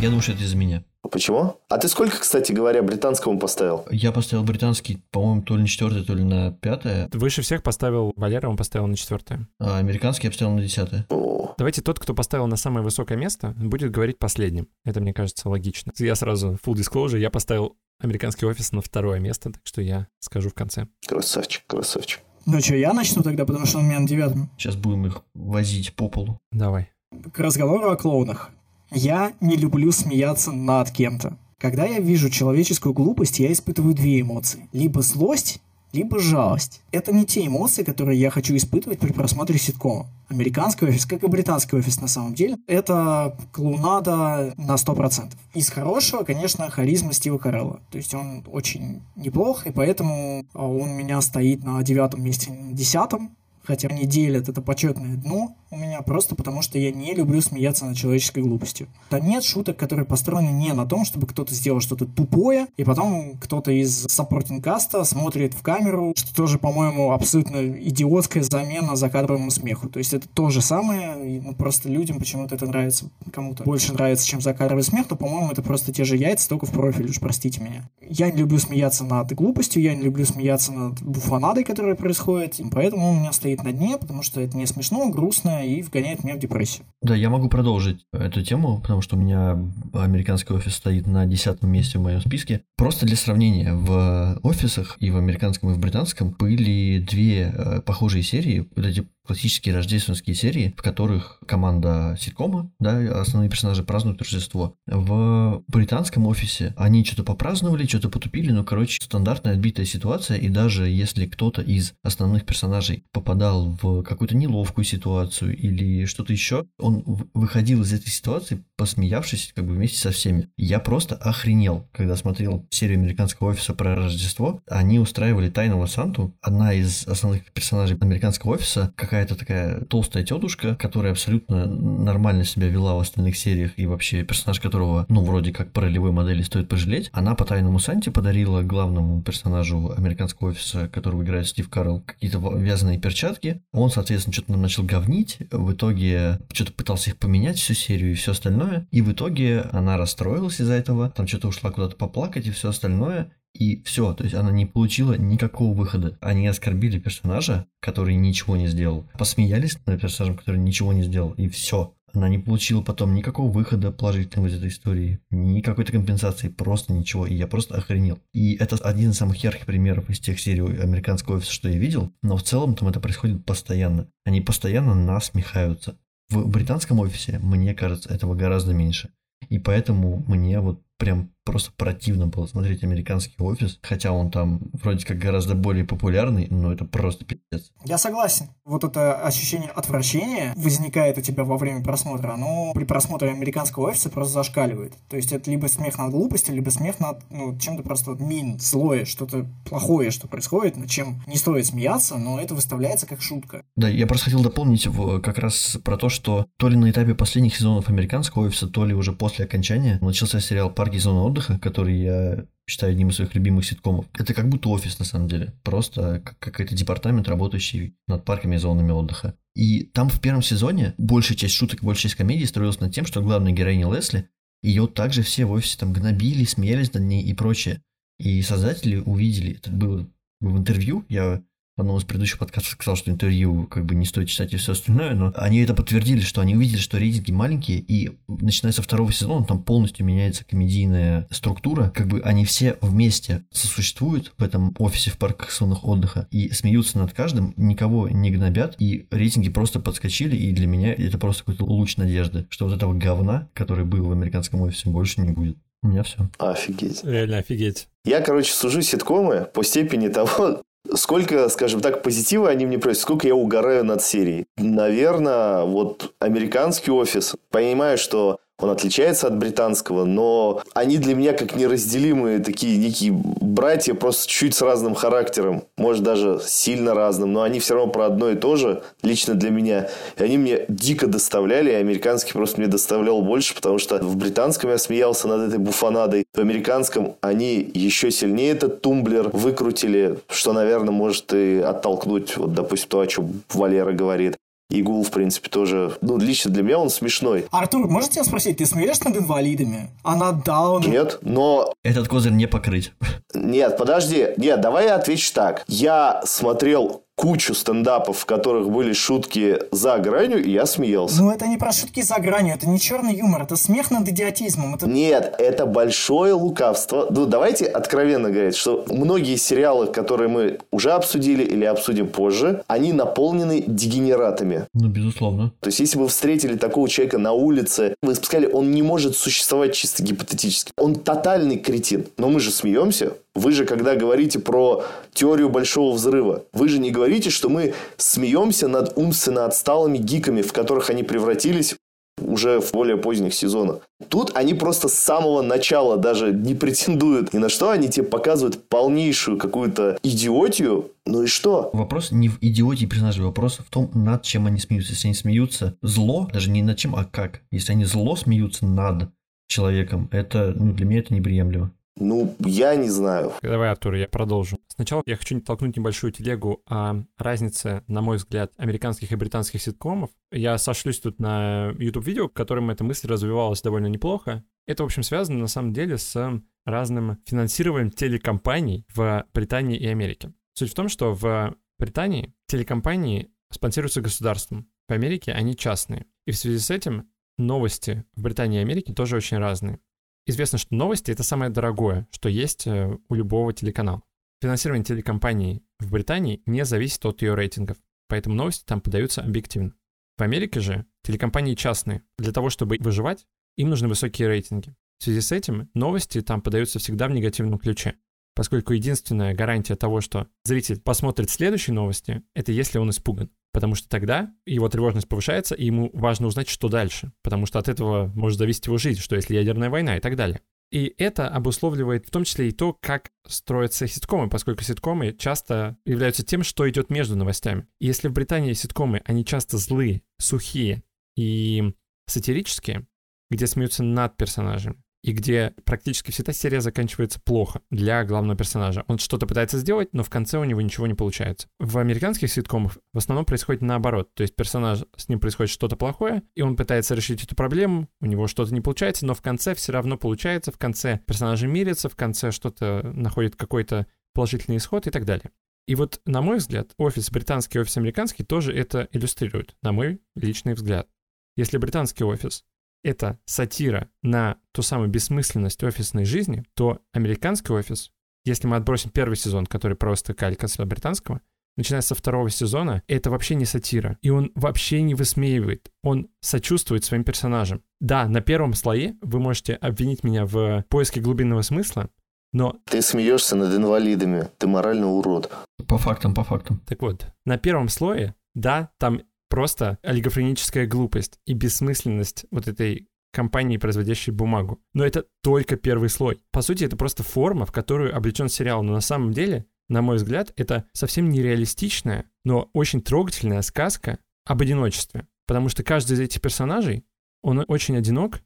[0.00, 0.82] Я думаю, что это из-за меня.
[1.10, 1.56] Почему?
[1.68, 3.84] А ты сколько, кстати говоря, британскому поставил?
[3.90, 7.08] Я поставил британский, по-моему, то ли на четвертое, то ли на пятое.
[7.12, 9.46] Выше всех поставил Валера, он поставил на четвертое.
[9.58, 11.06] А американский я поставил на десятое.
[11.08, 14.68] О, Давайте тот, кто поставил на самое высокое место, будет говорить последним.
[14.84, 15.92] Это, мне кажется, логично.
[15.98, 20.48] Я сразу, full disclosure, я поставил американский офис на второе место, так что я скажу
[20.48, 20.86] в конце.
[21.06, 22.20] красавчик, красавчик.
[22.46, 24.48] Ну что, я начну тогда, потому что он у меня на девятом.
[24.56, 26.38] Сейчас будем их возить по полу.
[26.52, 26.90] Давай.
[27.32, 28.50] К разговору о клоунах.
[28.90, 31.36] Я не люблю смеяться над кем-то.
[31.58, 34.68] Когда я вижу человеческую глупость, я испытываю две эмоции.
[34.72, 35.60] Либо злость,
[35.92, 36.80] либо жалость.
[36.92, 40.06] Это не те эмоции, которые я хочу испытывать при просмотре ситкома.
[40.28, 45.32] Американский офис, как и британский офис на самом деле, это клоунада на 100%.
[45.54, 47.80] Из хорошего, конечно, харизма Стива Карелла.
[47.90, 52.52] То есть он очень неплох, и поэтому а, он у меня стоит на девятом месте,
[52.52, 53.36] на десятом.
[53.70, 57.84] Хотя не делят это почетное дно у меня просто потому, что я не люблю смеяться
[57.84, 58.88] над человеческой глупостью.
[59.10, 63.38] Да нет шуток, которые построены не на том, чтобы кто-то сделал что-то тупое, и потом
[63.40, 69.52] кто-то из supporting cast а смотрит в камеру, что тоже, по-моему, абсолютно идиотская замена закадровому
[69.52, 69.88] смеху.
[69.88, 73.92] То есть это то же самое, и, ну, просто людям почему-то это нравится, кому-то больше
[73.92, 77.20] нравится, чем закадровый смех, но, по-моему, это просто те же яйца, только в профиль, уж
[77.20, 77.88] простите меня.
[78.00, 83.10] Я не люблю смеяться над глупостью, я не люблю смеяться над буффонадой, которая происходит, поэтому
[83.10, 86.38] у меня стоит на дне, потому что это не смешно, грустно и вгоняет меня в
[86.38, 86.86] депрессию.
[87.02, 89.58] Да, я могу продолжить эту тему, потому что у меня
[89.92, 92.62] американский офис стоит на десятом месте в моем списке.
[92.76, 98.22] Просто для сравнения, в офисах и в американском, и в британском были две э, похожие
[98.22, 104.74] серии, вот эти классические рождественские серии, в которых команда ситкома, да, основные персонажи празднуют Рождество.
[104.86, 110.88] В британском офисе они что-то попраздновали, что-то потупили, но, короче, стандартная отбитая ситуация, и даже
[110.88, 117.02] если кто-то из основных персонажей попадал в какую-то неловкую ситуацию или что-то еще, он
[117.34, 120.48] выходил из этой ситуации, посмеявшись как бы вместе со всеми.
[120.56, 124.60] Я просто охренел, когда смотрел серию американского офиса про Рождество.
[124.68, 126.34] Они устраивали тайного Санту.
[126.40, 132.68] Одна из основных персонажей американского офиса, какая какая-то такая толстая тетушка, которая абсолютно нормально себя
[132.68, 136.68] вела в остальных сериях и вообще персонаж которого, ну, вроде как по ролевой модели стоит
[136.68, 142.38] пожалеть, она по тайному Санте подарила главному персонажу американского офиса, которого играет Стив Карл, какие-то
[142.56, 143.60] вязаные перчатки.
[143.72, 145.38] Он, соответственно, что-то начал говнить.
[145.50, 148.86] В итоге что-то пытался их поменять всю серию и все остальное.
[148.90, 153.30] И в итоге она расстроилась из-за этого, там что-то ушла куда-то поплакать и все остальное.
[153.54, 156.16] И все, то есть она не получила никакого выхода.
[156.20, 159.06] Они оскорбили персонажа, который ничего не сделал.
[159.18, 161.32] Посмеялись над персонажем, который ничего не сделал.
[161.32, 161.94] И все.
[162.12, 167.26] Она не получила потом никакого выхода положительного из этой истории, ни какой-то компенсации, просто ничего.
[167.26, 168.18] И я просто охренел.
[168.32, 172.12] И это один из самых ярких примеров из тех серий американского офиса, что я видел.
[172.22, 174.08] Но в целом там это происходит постоянно.
[174.24, 175.98] Они постоянно насмехаются.
[176.30, 179.10] В британском офисе, мне кажется, этого гораздо меньше.
[179.48, 185.04] И поэтому мне вот прям просто противно было смотреть американский офис, хотя он там вроде
[185.04, 187.72] как гораздо более популярный, но это просто пиздец.
[187.84, 188.50] Я согласен.
[188.64, 194.10] Вот это ощущение отвращения возникает у тебя во время просмотра, оно при просмотре американского офиса
[194.10, 194.94] просто зашкаливает.
[195.08, 198.60] То есть это либо смех над глупостью, либо смех над ну, чем-то просто вот мин,
[198.60, 203.64] злое, что-то плохое, что происходит, над чем не стоит смеяться, но это выставляется как шутка.
[203.74, 204.86] Да, я просто хотел дополнить
[205.24, 208.94] как раз про то, что то ли на этапе последних сезонов американского офиса, то ли
[208.94, 213.34] уже после окончания начался сериал «Парки зоны отдыха», отдыха, который я считаю одним из своих
[213.34, 214.06] любимых ситкомов.
[214.14, 215.52] Это как будто офис на самом деле.
[215.64, 219.34] Просто как какой-то департамент, работающий над парками и зонами отдыха.
[219.54, 223.22] И там в первом сезоне большая часть шуток, большая часть комедии строилась над тем, что
[223.22, 224.28] главная героиня Лесли,
[224.62, 227.82] ее также все в офисе там гнобили, смеялись над ней и прочее.
[228.18, 230.06] И создатели увидели, это было
[230.40, 231.42] в интервью, я
[231.80, 234.72] в одном из предыдущих подкастов сказал, что интервью как бы не стоит читать и все
[234.72, 239.10] остальное, но они это подтвердили, что они увидели, что рейтинги маленькие, и начиная со второго
[239.12, 245.10] сезона там полностью меняется комедийная структура, как бы они все вместе сосуществуют в этом офисе
[245.10, 250.36] в парках сонных отдыха и смеются над каждым, никого не гнобят, и рейтинги просто подскочили,
[250.36, 254.12] и для меня это просто какой-то луч надежды, что вот этого говна, который был в
[254.12, 255.56] американском офисе, больше не будет.
[255.82, 256.28] У меня все.
[256.38, 257.02] Офигеть.
[257.04, 257.88] Реально офигеть.
[258.04, 260.62] Я, короче, сужу ситкомы по степени того,
[260.94, 264.46] Сколько, скажем так, позитива они мне приносят, сколько я угораю над серией.
[264.56, 271.56] Наверное, вот американский офис, понимаю, что он отличается от британского, но они для меня как
[271.56, 277.60] неразделимые такие некие братья, просто чуть с разным характером, может даже сильно разным, но они
[277.60, 279.88] все равно про одно и то же, лично для меня.
[280.16, 284.70] И они мне дико доставляли, и американский просто мне доставлял больше, потому что в британском
[284.70, 290.92] я смеялся над этой буфанадой, в американском они еще сильнее этот тумблер выкрутили, что, наверное,
[290.92, 294.36] может и оттолкнуть, вот, допустим, то, о чем Валера говорит.
[294.70, 297.46] Игул, в принципе, тоже, ну, лично для меня он смешной.
[297.50, 299.90] Артур, можете тебя спросить, ты смеешься над инвалидами?
[300.04, 300.82] А над Даун?
[300.88, 301.74] Нет, но...
[301.82, 302.92] Этот козырь не покрыть.
[303.34, 304.28] Нет, подожди.
[304.36, 305.64] Нет, давай я отвечу так.
[305.66, 311.22] Я смотрел кучу стендапов, в которых были шутки за гранью, и я смеялся.
[311.22, 314.76] Ну, это не про шутки за гранью, это не черный юмор, это смех над идиотизмом.
[314.76, 314.88] Это...
[314.88, 317.08] Нет, это большое лукавство.
[317.10, 322.94] Ну, давайте откровенно говорить, что многие сериалы, которые мы уже обсудили или обсудим позже, они
[322.94, 324.66] наполнены дегенератами.
[324.72, 325.52] Ну, безусловно.
[325.60, 329.74] То есть, если вы встретили такого человека на улице, вы сказали, он не может существовать
[329.74, 330.72] чисто гипотетически.
[330.78, 332.06] Он тотальный кретин.
[332.16, 336.90] Но мы же смеемся, вы же, когда говорите про теорию большого взрыва, вы же не
[336.90, 341.76] говорите, что мы смеемся над умственно отсталыми гиками, в которых они превратились
[342.20, 343.80] уже в более поздних сезонах.
[344.08, 348.68] Тут они просто с самого начала даже не претендуют ни на что, они тебе показывают
[348.68, 351.70] полнейшую какую-то идиотию, ну и что?
[351.72, 354.92] Вопрос не в идиотии персонажей, вопрос в том, над чем они смеются.
[354.92, 357.40] Если они смеются зло, даже не над чем, а как.
[357.50, 359.10] Если они зло смеются над
[359.48, 361.72] человеком, это ну, для меня это неприемлемо.
[361.96, 363.32] Ну, я не знаю.
[363.42, 364.58] Давай, Артур, я продолжу.
[364.68, 370.10] Сначала я хочу толкнуть небольшую телегу о разнице, на мой взгляд, американских и британских ситкомов.
[370.32, 374.44] Я сошлюсь тут на YouTube-видео, в котором эта мысль развивалась довольно неплохо.
[374.66, 380.32] Это, в общем, связано на самом деле с разным финансированием телекомпаний в Британии и Америке.
[380.54, 384.70] Суть в том, что в Британии телекомпании спонсируются государством.
[384.88, 386.06] В Америке они частные.
[386.26, 389.80] И в связи с этим новости в Британии и Америке тоже очень разные.
[390.30, 394.00] Известно, что новости— это самое дорогое, что есть э, у любого телеканала.
[394.40, 399.74] Финансирование телекомпании в Британии не зависит от ее рейтингов, поэтому новости там подаются объективно.
[400.16, 402.04] В Америке же телекомпании частные.
[402.16, 404.76] Для того, чтобы выживать, им нужны высокие рейтинги.
[405.00, 407.96] В связи с этим новости там подаются всегда в негативном ключе,
[408.34, 413.30] поскольку единственная гарантия того, что зритель посмотрит следующие новости, это если он испуган.
[413.52, 417.12] Потому что тогда его тревожность повышается, и ему важно узнать, что дальше.
[417.22, 420.40] Потому что от этого может зависеть его жизнь, что если ядерная война и так далее.
[420.70, 426.24] И это обусловливает в том числе и то, как строятся ситкомы, поскольку ситкомы часто являются
[426.24, 427.66] тем, что идет между новостями.
[427.80, 430.84] Если в Британии ситкомы, они часто злые, сухие
[431.16, 431.74] и
[432.06, 432.86] сатирические,
[433.30, 438.84] где смеются над персонажами, и где практически всегда серия заканчивается плохо для главного персонажа.
[438.86, 441.48] Он что-то пытается сделать, но в конце у него ничего не получается.
[441.58, 444.14] В американских ситкомах в основном происходит наоборот.
[444.14, 448.06] То есть персонаж, с ним происходит что-то плохое, и он пытается решить эту проблему, у
[448.06, 451.96] него что-то не получается, но в конце все равно получается, в конце персонажи мирятся, в
[451.96, 455.30] конце что-то находит какой-то положительный исход и так далее.
[455.66, 460.54] И вот, на мой взгляд, офис британский, офис американский тоже это иллюстрирует, на мой личный
[460.54, 460.88] взгляд.
[461.36, 462.44] Если британский офис
[462.82, 467.90] это сатира на ту самую бессмысленность офисной жизни, то американский офис,
[468.24, 471.20] если мы отбросим первый сезон, который просто калька с британского,
[471.56, 473.98] начиная со второго сезона, это вообще не сатира.
[474.02, 475.70] И он вообще не высмеивает.
[475.82, 477.62] Он сочувствует своим персонажам.
[477.80, 481.90] Да, на первом слое вы можете обвинить меня в поиске глубинного смысла,
[482.32, 482.56] но...
[482.64, 484.28] Ты смеешься над инвалидами.
[484.38, 485.30] Ты морально урод.
[485.66, 486.60] По фактам, по фактам.
[486.66, 493.56] Так вот, на первом слое, да, там просто олигофреническая глупость и бессмысленность вот этой компании,
[493.56, 494.60] производящей бумагу.
[494.74, 496.20] Но это только первый слой.
[496.30, 498.62] По сути, это просто форма, в которую облечен сериал.
[498.62, 504.42] Но на самом деле, на мой взгляд, это совсем нереалистичная, но очень трогательная сказка об
[504.42, 505.06] одиночестве.
[505.26, 506.84] Потому что каждый из этих персонажей,
[507.22, 508.20] он очень одинок,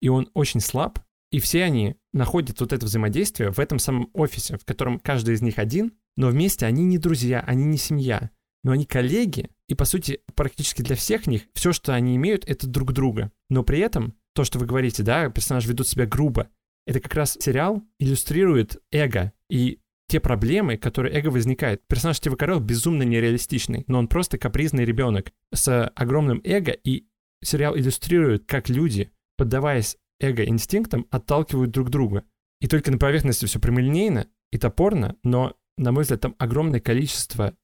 [0.00, 0.98] и он очень слаб,
[1.30, 5.42] и все они находят вот это взаимодействие в этом самом офисе, в котором каждый из
[5.42, 8.30] них один, но вместе они не друзья, они не семья,
[8.64, 12.66] но они коллеги, и, по сути, практически для всех них все, что они имеют, это
[12.66, 13.30] друг друга.
[13.48, 16.48] Но при этом то, что вы говорите, да, персонажи ведут себя грубо,
[16.88, 21.86] это как раз сериал иллюстрирует эго и те проблемы, которые эго возникает.
[21.86, 27.06] Персонаж Стива Карелл безумно нереалистичный, но он просто капризный ребенок с огромным эго, и
[27.40, 32.24] сериал иллюстрирует, как люди, поддаваясь эго-инстинктам, отталкивают друг друга.
[32.60, 37.54] И только на поверхности все прямолинейно и топорно, но, на мой взгляд, там огромное количество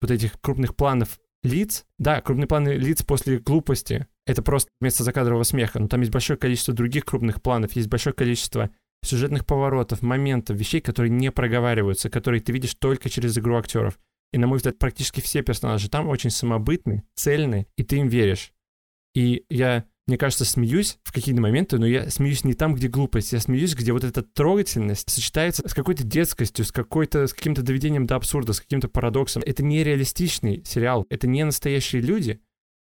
[0.00, 5.44] вот этих крупных планов лиц, да, крупные планы лиц после глупости, это просто вместо закадрового
[5.44, 8.70] смеха, но там есть большое количество других крупных планов, есть большое количество
[9.04, 13.98] сюжетных поворотов, моментов, вещей, которые не проговариваются, которые ты видишь только через игру актеров.
[14.32, 18.52] И, на мой взгляд, практически все персонажи там очень самобытны, цельны, и ты им веришь.
[19.14, 23.32] И я мне кажется, смеюсь в какие-то моменты, но я смеюсь не там, где глупость,
[23.32, 28.06] я смеюсь, где вот эта трогательность сочетается с какой-то детскостью, с какой-то, с каким-то доведением
[28.06, 29.42] до абсурда, с каким-то парадоксом.
[29.44, 32.40] Это не реалистичный сериал, это не настоящие люди,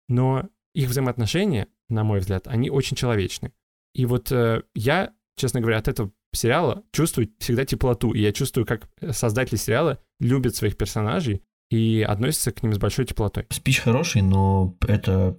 [0.09, 3.51] но их взаимоотношения, на мой взгляд, они очень человечны.
[3.93, 8.65] И вот э, я, честно говоря, от этого сериала чувствую всегда теплоту, и я чувствую,
[8.65, 13.45] как создатели сериала любят своих персонажей и относятся к ним с большой теплотой.
[13.49, 15.37] Спич хороший, но это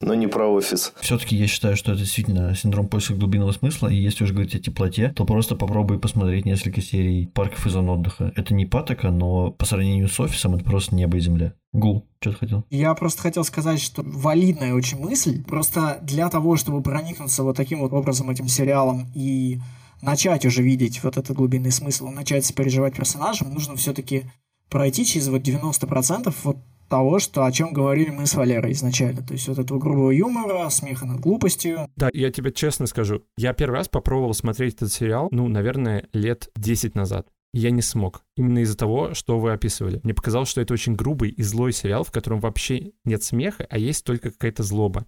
[0.00, 0.92] но не про офис.
[1.00, 4.58] Все-таки я считаю, что это действительно синдром поиска глубинного смысла, и если уж говорить о
[4.58, 8.32] теплоте, то просто попробуй посмотреть несколько серий парков и зон отдыха.
[8.34, 11.52] Это не патока, но по сравнению с офисом это просто небо и земля.
[11.72, 12.64] Гул, что ты хотел?
[12.70, 15.44] Я просто хотел сказать, что валидная очень мысль.
[15.44, 19.60] Просто для того, чтобы проникнуться вот таким вот образом этим сериалом и
[20.00, 24.24] начать уже видеть вот этот глубинный смысл, начать сопереживать персонажам, нужно все-таки
[24.70, 26.56] пройти через вот 90% вот
[26.90, 29.22] того, что, о чем говорили мы с Валерой изначально.
[29.22, 31.88] То есть вот этого грубого юмора, смеха над глупостью.
[31.96, 36.50] Да, я тебе честно скажу, я первый раз попробовал смотреть этот сериал, ну, наверное, лет
[36.56, 37.28] 10 назад.
[37.52, 38.22] Я не смог.
[38.36, 40.00] Именно из-за того, что вы описывали.
[40.02, 43.78] Мне показалось, что это очень грубый и злой сериал, в котором вообще нет смеха, а
[43.78, 45.06] есть только какая-то злоба.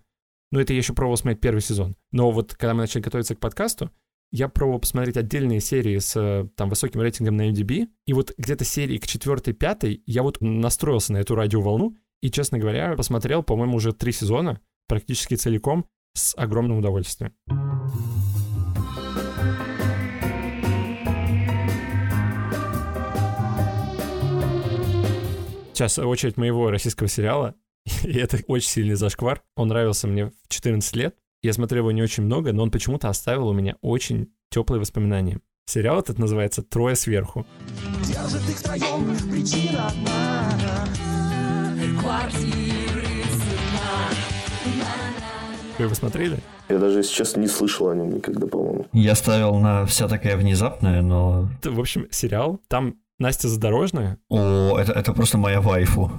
[0.51, 1.97] Но это я еще пробовал смотреть первый сезон.
[2.11, 3.91] Но вот когда мы начали готовиться к подкасту,
[4.33, 8.65] я пробовал посмотреть отдельные серии с э, там высоким рейтингом на MDB, и вот где-то
[8.65, 13.77] серии к четвертой, пятой я вот настроился на эту радиоволну, и, честно говоря, посмотрел, по-моему,
[13.77, 14.59] уже три сезона,
[14.89, 17.33] практически целиком, с огромным удовольствием.
[25.75, 27.55] Сейчас очередь моего российского сериала,
[28.03, 29.43] и это очень сильный зашквар.
[29.57, 33.09] Он нравился мне в 14 лет, я смотрел его не очень много, но он почему-то
[33.09, 35.41] оставил у меня очень теплые воспоминания.
[35.67, 37.45] Сериал этот называется «Трое сверху».
[38.07, 40.49] Держит их втроем, причина одна.
[45.79, 46.39] Вы его смотрели?
[46.69, 48.87] Я даже сейчас не слышал о нем никогда, по-моему.
[48.93, 51.49] Я ставил на вся такая внезапная, но...
[51.65, 54.19] В общем, сериал, там Настя Задорожная.
[54.29, 56.13] О, это, это просто моя вайфу.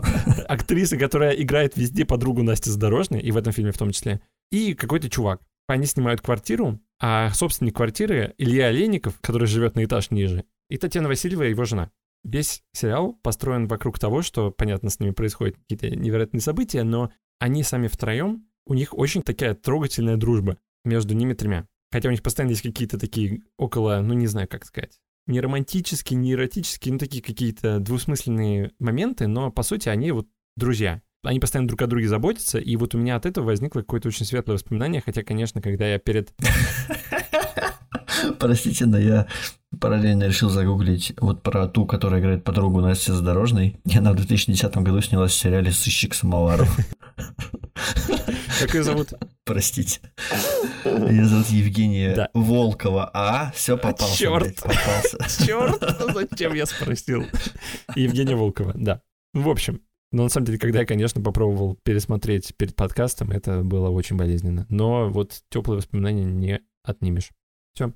[0.47, 4.21] Актриса, которая играет везде подругу Насти Задорожной, и в этом фильме в том числе
[4.53, 5.41] и какой-то чувак.
[5.67, 11.07] Они снимают квартиру, а собственник квартиры Илья Олейников, который живет на этаж ниже, и Татьяна
[11.07, 11.89] Васильева, его жена.
[12.23, 17.63] Весь сериал построен вокруг того, что, понятно, с ними происходят какие-то невероятные события, но они
[17.63, 21.67] сами втроем, у них очень такая трогательная дружба между ними тремя.
[21.91, 26.19] Хотя у них постоянно есть какие-то такие около, ну не знаю, как сказать, не романтические,
[26.19, 31.01] не эротические, ну такие какие-то двусмысленные моменты, но по сути они вот друзья.
[31.23, 34.25] Они постоянно друг о друге заботятся, и вот у меня от этого возникло какое-то очень
[34.25, 36.33] светлое воспоминание, хотя, конечно, когда я перед...
[38.39, 39.27] Простите, но я
[39.79, 43.77] параллельно решил загуглить вот про ту, которая играет подругу Насти Задорожной.
[43.85, 46.77] И она в 2010 году снялась в сериале «Сыщик самоваров».
[48.59, 49.13] Как ее зовут?
[49.45, 49.99] Простите.
[50.85, 52.29] Ее зовут Евгения Да.
[52.33, 53.09] Волкова.
[53.13, 54.29] А, все попался.
[54.29, 55.17] Блядь, попался.
[55.45, 57.25] Черт, зачем я спросил?
[57.95, 59.01] Евгения Волкова, да.
[59.33, 59.81] В общем,
[60.13, 64.67] но на самом деле, когда я, конечно, попробовал пересмотреть перед подкастом, это было очень болезненно.
[64.69, 67.31] Но вот теплые воспоминания не отнимешь.
[67.73, 67.91] Все.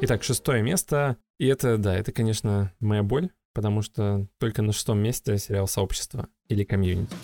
[0.00, 1.16] Итак, шестое место.
[1.40, 6.28] И это, да, это, конечно, моя боль, потому что только на шестом месте сериал «Сообщество»
[6.48, 7.16] или «Комьюнити».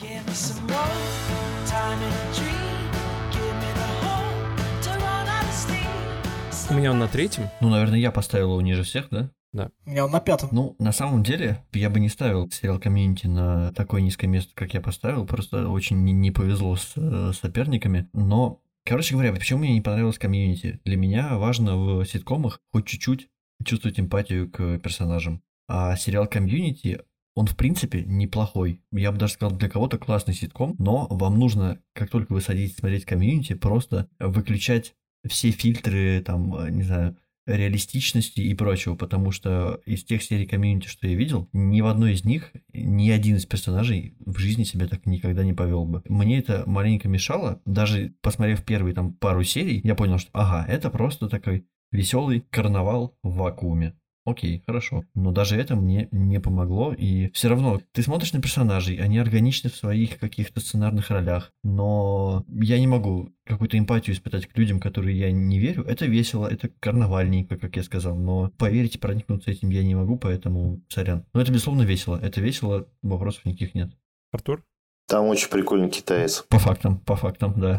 [6.74, 7.50] У меня он на третьем.
[7.60, 9.30] Ну, наверное, я поставил его ниже всех, да?
[9.86, 10.48] У меня он на пятом.
[10.50, 14.74] Ну, на самом деле, я бы не ставил сериал Community на такое низкое место, как
[14.74, 15.24] я поставил.
[15.24, 18.08] Просто очень не, не повезло с э, соперниками.
[18.12, 20.80] Но, короче говоря, почему мне не понравилось Community?
[20.84, 23.28] Для меня важно в ситкомах хоть чуть-чуть
[23.64, 25.44] чувствовать эмпатию к персонажам.
[25.68, 27.02] А сериал Community,
[27.36, 28.82] он в принципе неплохой.
[28.90, 32.78] Я бы даже сказал, для кого-то классный ситком, но вам нужно, как только вы садитесь
[32.78, 34.96] смотреть Community, просто выключать
[35.28, 37.16] все фильтры, там, э, не знаю,
[37.46, 42.14] реалистичности и прочего, потому что из тех серий комьюнити, что я видел, ни в одной
[42.14, 46.02] из них ни один из персонажей в жизни себя так никогда не повел бы.
[46.08, 50.90] Мне это маленько мешало, даже посмотрев первые там пару серий, я понял, что ага, это
[50.90, 53.94] просто такой веселый карнавал в вакууме.
[54.24, 55.04] Окей, хорошо.
[55.14, 59.68] Но даже это мне не помогло, и все равно ты смотришь на персонажей, они органичны
[59.68, 65.18] в своих каких-то сценарных ролях, но я не могу какую-то эмпатию испытать к людям, которые
[65.18, 65.84] я не верю.
[65.84, 70.16] Это весело, это карнавальненько, как я сказал, но поверить и проникнуться этим я не могу,
[70.16, 71.26] поэтому сорян.
[71.34, 72.16] Но это, безусловно, весело.
[72.16, 73.90] Это весело, вопросов никаких нет.
[74.32, 74.64] Артур?
[75.06, 76.44] Там очень прикольный китаец.
[76.48, 77.78] По фактам, по фактам, да.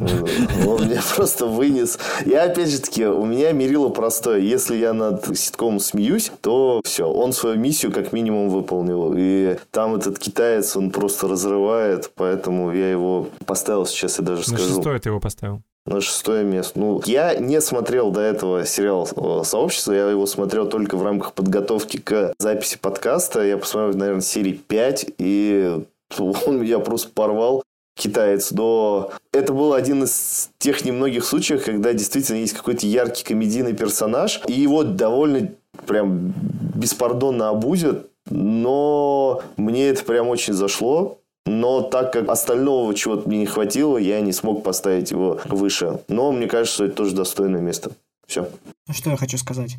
[0.67, 1.97] Он меня просто вынес.
[2.25, 4.39] Я, опять же таки, у меня мерило простое.
[4.39, 7.09] Если я над ситкомом смеюсь, то все.
[7.09, 9.13] Он свою миссию как минимум выполнил.
[9.17, 12.11] И там этот китаец, он просто разрывает.
[12.15, 14.75] Поэтому я его поставил сейчас, я даже На скажу.
[14.75, 15.61] шестое ты его поставил.
[15.87, 16.79] На шестое место.
[16.79, 19.93] Ну, я не смотрел до этого сериал э, «Сообщество».
[19.93, 23.43] Я его смотрел только в рамках подготовки к записи подкаста.
[23.45, 25.05] Я посмотрел, наверное, серии 5.
[25.19, 25.83] И
[26.17, 27.63] он меня просто порвал
[27.95, 33.73] китаец, но это был один из тех немногих случаев, когда действительно есть какой-то яркий комедийный
[33.73, 35.51] персонаж, и его довольно
[35.87, 36.33] прям
[36.75, 41.19] беспардонно абузят, но мне это прям очень зашло.
[41.47, 46.01] Но так как остального чего-то мне не хватило, я не смог поставить его выше.
[46.07, 47.91] Но мне кажется, что это тоже достойное место.
[48.25, 48.49] Все.
[48.87, 49.75] Ну, что я хочу сказать?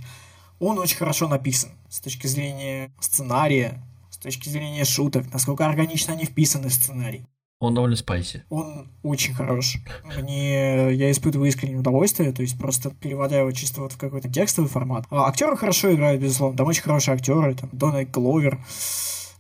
[0.61, 3.83] Он очень хорошо написан с точки зрения сценария,
[4.27, 7.27] точки зрения шуток, насколько органично они вписаны в сценарий.
[7.59, 8.45] Он довольно спайси.
[8.51, 9.79] Он очень хорош.
[10.05, 14.69] Мне я испытываю искреннее удовольствие, то есть просто переводя его чисто вот в какой-то текстовый
[14.69, 15.07] формат.
[15.11, 16.59] А актеры хорошо играют, безусловно.
[16.59, 18.61] Там очень хорошие актеры, там Дональд Гловер.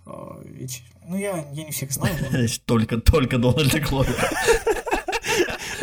[0.06, 2.14] А, ведь, ну, я, я не всех знаю.
[2.64, 4.30] Только, только Дональда Кловера.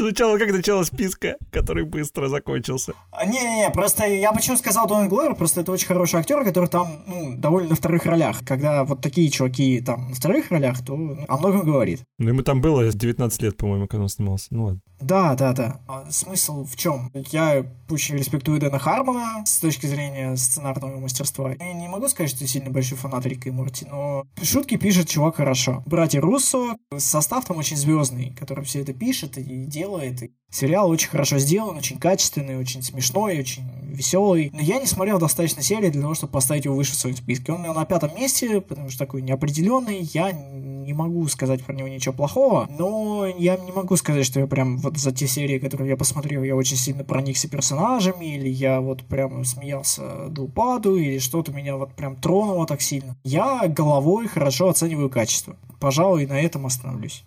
[0.04, 2.92] Звучало как начало списка, который быстро закончился.
[3.10, 7.04] А, Не-не-не, просто я почему сказал Дональд Гловер, просто это очень хороший актер, который там,
[7.08, 8.44] ну, довольно на вторых ролях.
[8.46, 12.02] Когда вот такие чуваки там на вторых ролях, то о многом говорит.
[12.20, 14.48] Ну, ему там было 19 лет, по-моему, когда он снимался.
[14.50, 14.82] Ну ладно.
[15.04, 15.82] Да, да, да.
[15.88, 17.12] А смысл в чем?
[17.32, 21.54] Я очень респектую Дэна Хармона с точки зрения сценарного мастерства.
[21.60, 25.36] Я не могу сказать, что сильно большой фанат Рика и Морти, но шутки пишет чувак
[25.36, 25.84] хорошо.
[25.86, 29.93] Братья Руссо, состав там очень звездный, который все это пишет и делает.
[30.00, 34.52] И сериал очень хорошо сделан, очень качественный, очень смешной, очень веселый.
[34.54, 37.52] Но я не смотрел достаточно серий для того, чтобы поставить его выше в своем списке.
[37.52, 40.02] Он у меня на пятом месте, потому что такой неопределенный.
[40.14, 44.48] Я не могу сказать про него ничего плохого, но я не могу сказать, что я
[44.48, 48.82] прям вот за те серии, которые я посмотрел, я очень сильно проникся персонажами, или я
[48.82, 53.18] вот прям смеялся до упаду, или что-то меня вот прям тронуло так сильно.
[53.24, 55.56] Я головой хорошо оцениваю качество.
[55.80, 57.24] Пожалуй, на этом остановлюсь.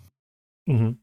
[0.67, 0.99] Мгм.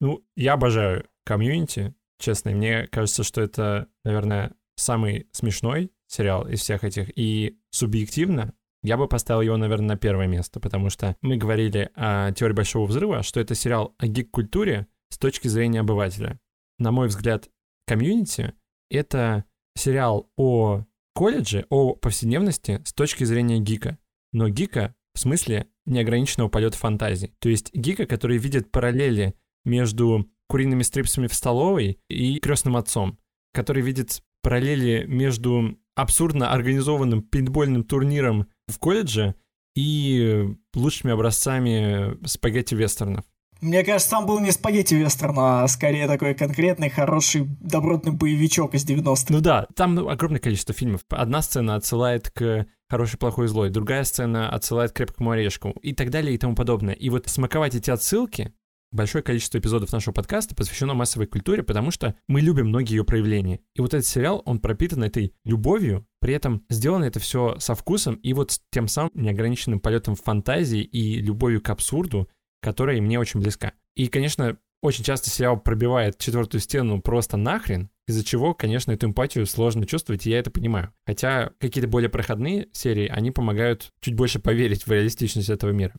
[0.00, 2.50] Ну, я обожаю комьюнити, честно.
[2.52, 7.10] Мне кажется, что это, наверное, самый смешной сериал из всех этих.
[7.16, 12.30] И субъективно я бы поставил его, наверное, на первое место, потому что мы говорили о
[12.32, 16.38] теории Большого Взрыва, что это сериал о гик-культуре с точки зрения обывателя.
[16.78, 17.48] На мой взгляд,
[17.86, 18.52] комьюнити—
[18.90, 19.44] это
[19.76, 20.84] сериал о
[21.14, 23.98] колледже, о повседневности с точки зрения гика.
[24.32, 27.34] Но гика в смысле неограниченного полета фантазии.
[27.38, 29.34] То есть гика, который видит параллели
[29.66, 33.18] между куриными стрипсами в столовой и крестным отцом,
[33.52, 39.34] который видит параллели между абсурдно организованным пейнтбольным турниром в колледже
[39.74, 43.24] и лучшими образцами спагетти-вестернов.
[43.62, 48.84] Мне кажется, там был не спагетти вестерн, а скорее такой конкретный, хороший, добротный боевичок из
[48.84, 49.26] 90-х.
[49.30, 51.00] Ну да, там ну, огромное количество фильмов.
[51.08, 56.10] Одна сцена отсылает к «Хороший, плохой, злой», другая сцена отсылает к «Крепкому орешку» и так
[56.10, 56.94] далее и тому подобное.
[56.94, 58.52] И вот смаковать эти отсылки,
[58.92, 63.60] большое количество эпизодов нашего подкаста посвящено массовой культуре, потому что мы любим многие ее проявления.
[63.74, 68.14] И вот этот сериал, он пропитан этой любовью, при этом сделано это все со вкусом
[68.16, 72.28] и вот тем самым неограниченным полетом фантазии и любовью к абсурду,
[72.60, 73.72] которая мне очень близка.
[73.94, 79.46] И, конечно, очень часто сериал пробивает четвертую стену просто нахрен, из-за чего, конечно, эту эмпатию
[79.46, 80.92] сложно чувствовать, и я это понимаю.
[81.06, 85.94] Хотя какие-то более проходные серии, они помогают чуть больше поверить в реалистичность этого мира.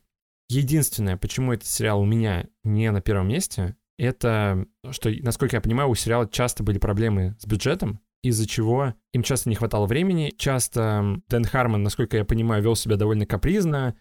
[0.49, 5.89] Единственное, почему этот сериал у меня не на первом месте, это что, насколько я понимаю,
[5.89, 10.33] у сериала часто были проблемы с бюджетом, из-за чего им часто не хватало времени.
[10.37, 13.95] Часто Дэн Хармон, насколько я понимаю, вел себя довольно капризно,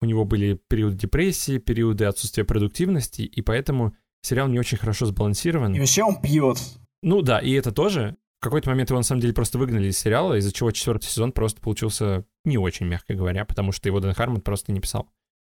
[0.00, 5.74] у него были периоды депрессии, периоды отсутствия продуктивности, и поэтому сериал не очень хорошо сбалансирован.
[5.74, 6.58] И вообще он пьет.
[7.02, 8.16] Ну да, и это тоже.
[8.40, 11.30] В какой-то момент его на самом деле просто выгнали из сериала, из-за чего четвертый сезон
[11.30, 15.08] просто получился не очень, мягко говоря, потому что его Дэн Хармон просто не писал.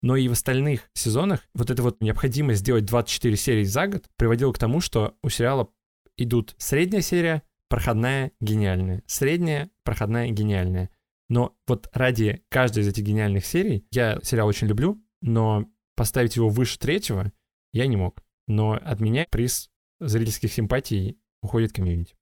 [0.02, 4.52] Но и в остальных сезонах вот эта вот необходимость сделать 24 серии за год приводила
[4.52, 5.68] к тому, что у сериала
[6.16, 10.90] идут средняя серия, проходная, гениальная, средняя, проходная, гениальная.
[11.28, 16.48] Но вот ради каждой из этих гениальных серий я сериал очень люблю, но поставить его
[16.48, 17.32] выше третьего
[17.72, 18.22] я не мог.
[18.48, 22.14] Но от меня приз зрительских симпатий уходит комьюнити.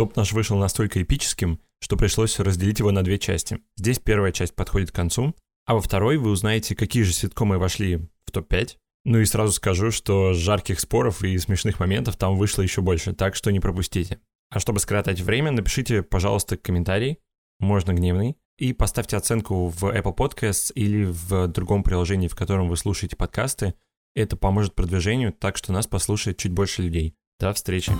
[0.00, 3.58] Топ наш вышел настолько эпическим, что пришлось разделить его на две части.
[3.76, 5.34] Здесь первая часть подходит к концу,
[5.66, 9.90] а во второй вы узнаете, какие же ситкомы вошли в топ-5, ну и сразу скажу,
[9.90, 14.20] что жарких споров и смешных моментов там вышло еще больше, так что не пропустите.
[14.48, 17.18] А чтобы скоротать время, напишите, пожалуйста, комментарий,
[17.58, 22.78] можно гневный, и поставьте оценку в Apple Podcasts или в другом приложении, в котором вы
[22.78, 23.74] слушаете подкасты.
[24.14, 27.16] Это поможет продвижению, так что нас послушает чуть больше людей.
[27.38, 27.92] До встречи.